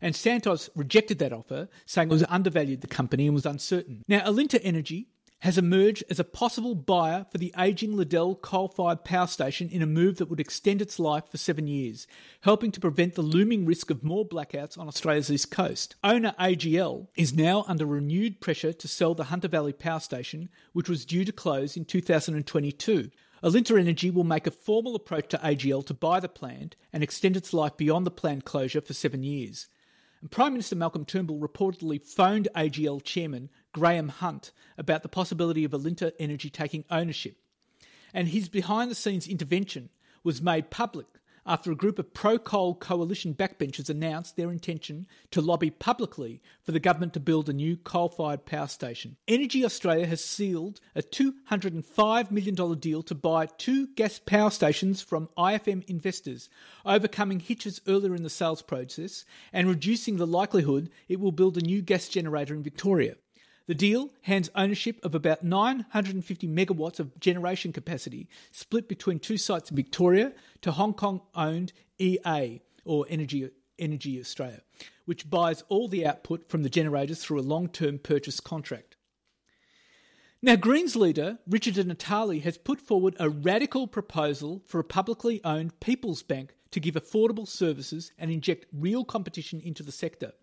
And 0.00 0.16
Santos 0.16 0.70
rejected 0.74 1.18
that 1.18 1.34
offer, 1.34 1.68
saying 1.84 2.08
it 2.08 2.12
was 2.12 2.24
undervalued 2.28 2.80
the 2.80 2.86
company 2.86 3.26
and 3.26 3.34
was 3.34 3.44
uncertain. 3.44 4.02
Now, 4.08 4.20
Alinta 4.20 4.58
Energy 4.62 5.08
has 5.40 5.58
emerged 5.58 6.02
as 6.08 6.18
a 6.18 6.24
possible 6.24 6.74
buyer 6.74 7.26
for 7.30 7.38
the 7.38 7.52
ageing 7.58 7.96
Liddell 7.96 8.34
coal 8.34 8.68
fired 8.68 9.04
power 9.04 9.26
station 9.26 9.68
in 9.68 9.82
a 9.82 9.86
move 9.86 10.16
that 10.16 10.30
would 10.30 10.40
extend 10.40 10.80
its 10.80 10.98
life 10.98 11.24
for 11.30 11.36
seven 11.36 11.66
years, 11.66 12.06
helping 12.40 12.72
to 12.72 12.80
prevent 12.80 13.14
the 13.14 13.22
looming 13.22 13.66
risk 13.66 13.90
of 13.90 14.02
more 14.02 14.26
blackouts 14.26 14.78
on 14.78 14.88
Australia's 14.88 15.30
east 15.30 15.50
coast. 15.50 15.94
Owner 16.02 16.34
AGL 16.40 17.08
is 17.16 17.34
now 17.34 17.64
under 17.68 17.84
renewed 17.84 18.40
pressure 18.40 18.72
to 18.72 18.88
sell 18.88 19.14
the 19.14 19.24
Hunter 19.24 19.48
Valley 19.48 19.72
power 19.74 20.00
station, 20.00 20.48
which 20.72 20.88
was 20.88 21.04
due 21.04 21.24
to 21.24 21.32
close 21.32 21.76
in 21.76 21.84
2022. 21.84 23.10
Alinta 23.42 23.78
Energy 23.78 24.10
will 24.10 24.24
make 24.24 24.46
a 24.46 24.50
formal 24.50 24.96
approach 24.96 25.28
to 25.28 25.38
AGL 25.38 25.84
to 25.86 25.94
buy 25.94 26.18
the 26.18 26.28
plant 26.28 26.74
and 26.92 27.02
extend 27.02 27.36
its 27.36 27.52
life 27.52 27.76
beyond 27.76 28.06
the 28.06 28.10
planned 28.10 28.46
closure 28.46 28.80
for 28.80 28.94
seven 28.94 29.22
years. 29.22 29.68
And 30.22 30.30
Prime 30.30 30.54
Minister 30.54 30.74
Malcolm 30.74 31.04
Turnbull 31.04 31.38
reportedly 31.38 32.02
phoned 32.02 32.48
AGL 32.56 33.04
chairman 33.04 33.50
Graham 33.76 34.08
Hunt 34.08 34.52
about 34.78 35.02
the 35.02 35.08
possibility 35.10 35.62
of 35.62 35.72
Alinta 35.72 36.12
Energy 36.18 36.48
taking 36.48 36.86
ownership. 36.90 37.36
And 38.14 38.28
his 38.28 38.48
behind 38.48 38.90
the 38.90 38.94
scenes 38.94 39.28
intervention 39.28 39.90
was 40.24 40.40
made 40.40 40.70
public 40.70 41.04
after 41.44 41.70
a 41.70 41.76
group 41.76 41.98
of 41.98 42.14
pro 42.14 42.38
coal 42.38 42.74
coalition 42.74 43.34
backbenchers 43.34 43.90
announced 43.90 44.34
their 44.34 44.50
intention 44.50 45.06
to 45.30 45.42
lobby 45.42 45.68
publicly 45.68 46.40
for 46.62 46.72
the 46.72 46.80
government 46.80 47.12
to 47.12 47.20
build 47.20 47.50
a 47.50 47.52
new 47.52 47.76
coal 47.76 48.08
fired 48.08 48.46
power 48.46 48.66
station. 48.66 49.18
Energy 49.28 49.62
Australia 49.62 50.06
has 50.06 50.24
sealed 50.24 50.80
a 50.94 51.02
$205 51.02 52.30
million 52.30 52.78
deal 52.78 53.02
to 53.02 53.14
buy 53.14 53.44
two 53.44 53.88
gas 53.88 54.18
power 54.18 54.50
stations 54.50 55.02
from 55.02 55.28
IFM 55.36 55.84
investors, 55.86 56.48
overcoming 56.86 57.40
hitches 57.40 57.82
earlier 57.86 58.14
in 58.14 58.22
the 58.22 58.30
sales 58.30 58.62
process 58.62 59.26
and 59.52 59.68
reducing 59.68 60.16
the 60.16 60.26
likelihood 60.26 60.88
it 61.10 61.20
will 61.20 61.30
build 61.30 61.58
a 61.58 61.60
new 61.60 61.82
gas 61.82 62.08
generator 62.08 62.54
in 62.54 62.62
Victoria. 62.62 63.16
The 63.66 63.74
deal 63.74 64.10
hands 64.22 64.48
ownership 64.54 65.04
of 65.04 65.14
about 65.14 65.42
950 65.42 66.46
megawatts 66.46 67.00
of 67.00 67.18
generation 67.18 67.72
capacity, 67.72 68.28
split 68.52 68.88
between 68.88 69.18
two 69.18 69.36
sites 69.36 69.70
in 69.70 69.76
Victoria, 69.76 70.32
to 70.60 70.72
Hong 70.72 70.94
Kong 70.94 71.22
owned 71.34 71.72
EA, 71.98 72.60
or 72.84 73.06
Energy, 73.08 73.50
Energy 73.78 74.20
Australia, 74.20 74.62
which 75.04 75.28
buys 75.28 75.64
all 75.68 75.88
the 75.88 76.06
output 76.06 76.48
from 76.48 76.62
the 76.62 76.70
generators 76.70 77.22
through 77.24 77.40
a 77.40 77.42
long 77.42 77.68
term 77.68 77.98
purchase 77.98 78.38
contract. 78.38 78.96
Now, 80.40 80.54
Greens 80.54 80.94
leader 80.94 81.38
Richard 81.48 81.74
Di 81.74 81.82
Natale 81.82 82.38
has 82.40 82.58
put 82.58 82.80
forward 82.80 83.16
a 83.18 83.28
radical 83.28 83.88
proposal 83.88 84.62
for 84.66 84.78
a 84.78 84.84
publicly 84.84 85.40
owned 85.42 85.80
People's 85.80 86.22
Bank 86.22 86.54
to 86.70 86.78
give 86.78 86.94
affordable 86.94 87.48
services 87.48 88.12
and 88.16 88.30
inject 88.30 88.66
real 88.72 89.04
competition 89.04 89.60
into 89.60 89.82
the 89.82 89.90
sector. 89.90 90.34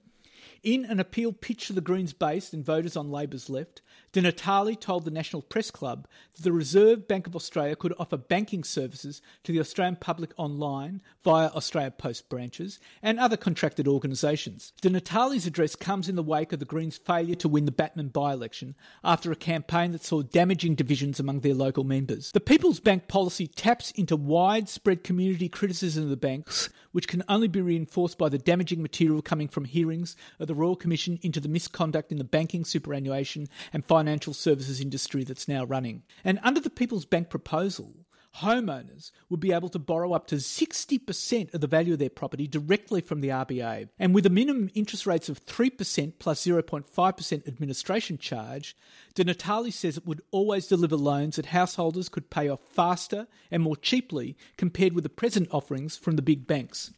In 0.61 0.85
an 0.85 0.99
appeal 0.99 1.33
pitched 1.33 1.67
to 1.67 1.73
the 1.73 1.81
Greens 1.81 2.13
base 2.13 2.53
and 2.53 2.63
voters 2.63 2.95
on 2.95 3.11
Labor's 3.11 3.49
left, 3.49 3.81
De 4.13 4.21
Natale 4.21 4.75
told 4.75 5.05
the 5.05 5.11
National 5.11 5.41
Press 5.41 5.71
Club 5.71 6.07
that 6.35 6.43
the 6.43 6.51
Reserve 6.51 7.07
Bank 7.07 7.25
of 7.25 7.35
Australia 7.35 7.75
could 7.75 7.93
offer 7.97 8.15
banking 8.15 8.63
services 8.63 9.23
to 9.43 9.51
the 9.51 9.59
Australian 9.59 9.95
public 9.95 10.33
online 10.37 11.01
via 11.23 11.47
Australia 11.47 11.89
Post 11.89 12.29
branches 12.29 12.79
and 13.01 13.19
other 13.19 13.35
contracted 13.35 13.87
organisations. 13.87 14.71
De 14.81 14.89
Natale's 14.89 15.47
address 15.47 15.75
comes 15.75 16.07
in 16.07 16.15
the 16.15 16.21
wake 16.21 16.53
of 16.53 16.59
the 16.59 16.65
Greens' 16.65 16.97
failure 16.97 17.33
to 17.33 17.49
win 17.49 17.65
the 17.65 17.71
Batman 17.71 18.09
by 18.09 18.33
election 18.33 18.75
after 19.03 19.31
a 19.31 19.35
campaign 19.35 19.93
that 19.93 20.03
saw 20.03 20.21
damaging 20.21 20.75
divisions 20.75 21.19
among 21.19 21.39
their 21.39 21.55
local 21.55 21.83
members. 21.83 22.31
The 22.33 22.39
People's 22.39 22.79
Bank 22.79 23.07
policy 23.07 23.47
taps 23.47 23.89
into 23.91 24.15
widespread 24.15 25.03
community 25.03 25.49
criticism 25.49 26.03
of 26.03 26.09
the 26.11 26.17
banks, 26.17 26.69
which 26.91 27.07
can 27.07 27.23
only 27.27 27.47
be 27.47 27.61
reinforced 27.61 28.19
by 28.19 28.29
the 28.29 28.37
damaging 28.37 28.83
material 28.83 29.23
coming 29.23 29.47
from 29.47 29.65
hearings 29.65 30.15
of 30.43 30.47
the 30.47 30.55
Royal 30.55 30.75
Commission 30.75 31.17
into 31.23 31.39
the 31.39 31.49
misconduct 31.49 32.11
in 32.11 32.19
the 32.19 32.23
banking, 32.23 32.63
superannuation, 32.63 33.47
and 33.73 33.83
financial 33.83 34.33
services 34.33 34.79
industry 34.79 35.23
that's 35.23 35.47
now 35.47 35.63
running. 35.63 36.03
And 36.23 36.39
under 36.43 36.59
the 36.59 36.69
People's 36.69 37.05
Bank 37.05 37.29
proposal, 37.29 38.05
homeowners 38.37 39.11
would 39.29 39.39
be 39.39 39.51
able 39.51 39.69
to 39.69 39.79
borrow 39.79 40.13
up 40.13 40.27
to 40.27 40.35
60% 40.35 41.53
of 41.53 41.61
the 41.61 41.67
value 41.67 41.93
of 41.93 41.99
their 41.99 42.09
property 42.09 42.47
directly 42.47 43.01
from 43.01 43.21
the 43.21 43.29
RBA. 43.29 43.89
And 43.99 44.13
with 44.13 44.25
a 44.25 44.31
minimum 44.31 44.69
interest 44.73 45.05
rates 45.05 45.29
of 45.29 45.45
3% 45.45 46.13
plus 46.19 46.43
0.5% 46.45 47.47
administration 47.47 48.17
charge, 48.17 48.75
De 49.13 49.23
Natale 49.23 49.71
says 49.71 49.97
it 49.97 50.07
would 50.07 50.21
always 50.31 50.67
deliver 50.67 50.95
loans 50.95 51.35
that 51.35 51.47
householders 51.47 52.09
could 52.09 52.29
pay 52.29 52.49
off 52.49 52.61
faster 52.61 53.27
and 53.51 53.61
more 53.61 53.77
cheaply 53.77 54.35
compared 54.57 54.93
with 54.93 55.03
the 55.03 55.09
present 55.09 55.47
offerings 55.51 55.95
from 55.95 56.15
the 56.15 56.21
big 56.21 56.47
banks. 56.47 56.91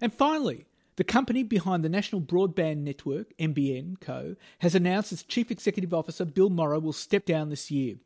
And 0.00 0.14
finally, 0.14 0.66
the 0.96 1.04
company 1.04 1.42
behind 1.42 1.84
the 1.84 1.90
National 1.90 2.20
Broadband 2.22 2.78
Network, 2.78 3.36
NBN 3.38 4.00
Co., 4.00 4.36
has 4.60 4.74
announced 4.74 5.12
its 5.12 5.22
Chief 5.22 5.50
Executive 5.50 5.92
Officer 5.92 6.24
Bill 6.24 6.48
Morrow 6.48 6.78
will 6.78 6.94
step 6.94 7.26
down 7.26 7.50
this 7.50 7.70
year. 7.70 7.96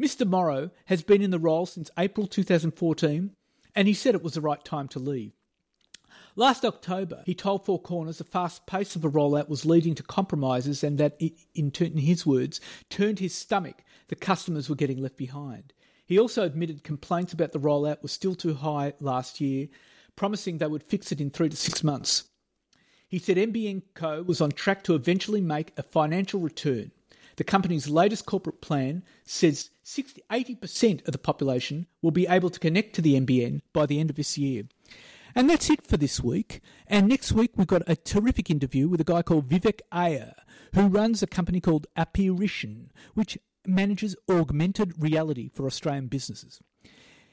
Mr. 0.00 0.26
Morrow 0.26 0.70
has 0.86 1.02
been 1.02 1.22
in 1.22 1.30
the 1.30 1.38
role 1.38 1.66
since 1.66 1.90
April 1.96 2.26
2014, 2.26 3.30
and 3.76 3.88
he 3.88 3.94
said 3.94 4.14
it 4.14 4.24
was 4.24 4.34
the 4.34 4.40
right 4.40 4.64
time 4.64 4.88
to 4.88 4.98
leave. 4.98 5.32
Last 6.34 6.64
October, 6.64 7.22
he 7.26 7.34
told 7.34 7.64
Four 7.64 7.80
Corners 7.80 8.18
the 8.18 8.24
fast 8.24 8.66
pace 8.66 8.96
of 8.96 9.02
the 9.02 9.10
rollout 9.10 9.48
was 9.48 9.66
leading 9.66 9.94
to 9.94 10.02
compromises 10.02 10.82
and 10.82 10.98
that, 10.98 11.14
it, 11.20 11.34
in, 11.54 11.70
in 11.78 11.98
his 11.98 12.26
words, 12.26 12.60
turned 12.88 13.18
his 13.18 13.34
stomach 13.34 13.84
that 14.08 14.20
customers 14.20 14.68
were 14.68 14.74
getting 14.74 15.00
left 15.00 15.16
behind. 15.16 15.72
He 16.06 16.18
also 16.18 16.42
admitted 16.42 16.84
complaints 16.84 17.32
about 17.32 17.52
the 17.52 17.60
rollout 17.60 18.02
were 18.02 18.08
still 18.08 18.34
too 18.34 18.54
high 18.54 18.94
last 18.98 19.40
year, 19.40 19.68
promising 20.16 20.58
they 20.58 20.66
would 20.66 20.82
fix 20.82 21.12
it 21.12 21.20
in 21.20 21.30
three 21.30 21.48
to 21.48 21.56
six 21.56 21.84
months. 21.84 22.24
He 23.12 23.18
said 23.18 23.36
NBN 23.36 23.82
Co. 23.92 24.22
was 24.22 24.40
on 24.40 24.52
track 24.52 24.82
to 24.84 24.94
eventually 24.94 25.42
make 25.42 25.74
a 25.76 25.82
financial 25.82 26.40
return. 26.40 26.92
The 27.36 27.44
company's 27.44 27.86
latest 27.90 28.24
corporate 28.24 28.62
plan 28.62 29.02
says 29.22 29.68
60, 29.82 30.22
80% 30.30 31.06
of 31.06 31.12
the 31.12 31.18
population 31.18 31.88
will 32.00 32.10
be 32.10 32.26
able 32.26 32.48
to 32.48 32.58
connect 32.58 32.94
to 32.94 33.02
the 33.02 33.20
NBN 33.20 33.60
by 33.74 33.84
the 33.84 34.00
end 34.00 34.08
of 34.08 34.16
this 34.16 34.38
year. 34.38 34.62
And 35.34 35.50
that's 35.50 35.68
it 35.68 35.86
for 35.86 35.98
this 35.98 36.22
week. 36.22 36.62
And 36.86 37.06
next 37.06 37.32
week, 37.32 37.50
we've 37.54 37.66
got 37.66 37.82
a 37.86 37.96
terrific 37.96 38.48
interview 38.48 38.88
with 38.88 39.02
a 39.02 39.04
guy 39.04 39.20
called 39.20 39.46
Vivek 39.46 39.80
Iyer, 39.92 40.32
who 40.74 40.86
runs 40.86 41.22
a 41.22 41.26
company 41.26 41.60
called 41.60 41.86
Apparition, 41.94 42.92
which 43.12 43.36
manages 43.66 44.16
augmented 44.26 44.94
reality 44.96 45.50
for 45.52 45.66
Australian 45.66 46.06
businesses. 46.06 46.62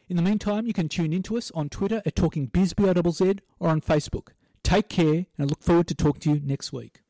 In 0.10 0.18
the 0.18 0.24
meantime, 0.24 0.68
you 0.68 0.74
can 0.74 0.90
tune 0.90 1.14
into 1.14 1.38
us 1.38 1.52
on 1.52 1.70
Twitter 1.70 2.02
at 2.06 2.18
Talking 2.18 2.52
or 2.54 3.70
on 3.70 3.80
Facebook. 3.80 4.28
Take 4.64 4.90
care, 4.90 5.14
and 5.14 5.26
I 5.40 5.44
look 5.44 5.62
forward 5.62 5.88
to 5.88 5.96
talking 5.96 6.22
to 6.22 6.34
you 6.34 6.42
next 6.44 6.72
week. 6.74 7.02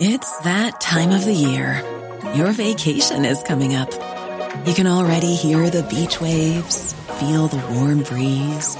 It's 0.00 0.38
that 0.40 0.80
time 0.80 1.12
of 1.12 1.24
the 1.24 1.32
year. 1.32 1.80
Your 2.34 2.50
vacation 2.50 3.24
is 3.24 3.42
coming 3.44 3.76
up. 3.76 3.90
You 4.66 4.74
can 4.74 4.88
already 4.88 5.34
hear 5.34 5.70
the 5.70 5.84
beach 5.84 6.20
waves, 6.20 6.92
feel 7.20 7.46
the 7.46 7.64
warm 7.74 8.02
breeze, 8.02 8.76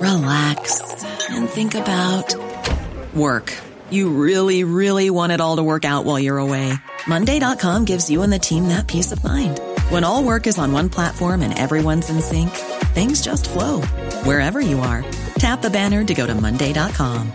relax, 0.00 0.80
and 1.30 1.48
think 1.48 1.74
about 1.74 2.36
work. 3.14 3.52
You 3.90 4.10
really, 4.10 4.62
really 4.62 5.10
want 5.10 5.32
it 5.32 5.40
all 5.40 5.56
to 5.56 5.62
work 5.62 5.84
out 5.84 6.04
while 6.04 6.20
you're 6.20 6.38
away. 6.38 6.72
Monday.com 7.08 7.84
gives 7.84 8.08
you 8.08 8.22
and 8.22 8.32
the 8.32 8.38
team 8.38 8.68
that 8.68 8.86
peace 8.86 9.10
of 9.10 9.24
mind. 9.24 9.60
When 9.88 10.04
all 10.04 10.22
work 10.22 10.46
is 10.46 10.58
on 10.58 10.72
one 10.72 10.88
platform 10.88 11.42
and 11.42 11.58
everyone's 11.58 12.10
in 12.10 12.20
sync, 12.20 12.50
things 12.50 13.22
just 13.22 13.50
flow 13.50 13.82
wherever 14.24 14.60
you 14.60 14.80
are. 14.80 15.04
Tap 15.38 15.62
the 15.62 15.70
banner 15.70 16.04
to 16.04 16.14
go 16.14 16.26
to 16.26 16.34
Monday.com. 16.34 17.32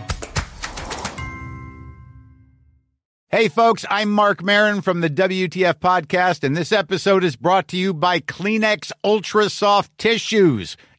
Hey, 3.32 3.46
folks, 3.46 3.84
I'm 3.88 4.10
Marc 4.10 4.42
Maron 4.42 4.80
from 4.80 5.02
the 5.02 5.08
WTF 5.08 5.74
Podcast, 5.74 6.42
and 6.42 6.56
this 6.56 6.72
episode 6.72 7.22
is 7.22 7.36
brought 7.36 7.68
to 7.68 7.76
you 7.76 7.94
by 7.94 8.18
Kleenex 8.18 8.90
Ultra 9.04 9.48
Soft 9.48 9.96
Tissues, 9.98 10.76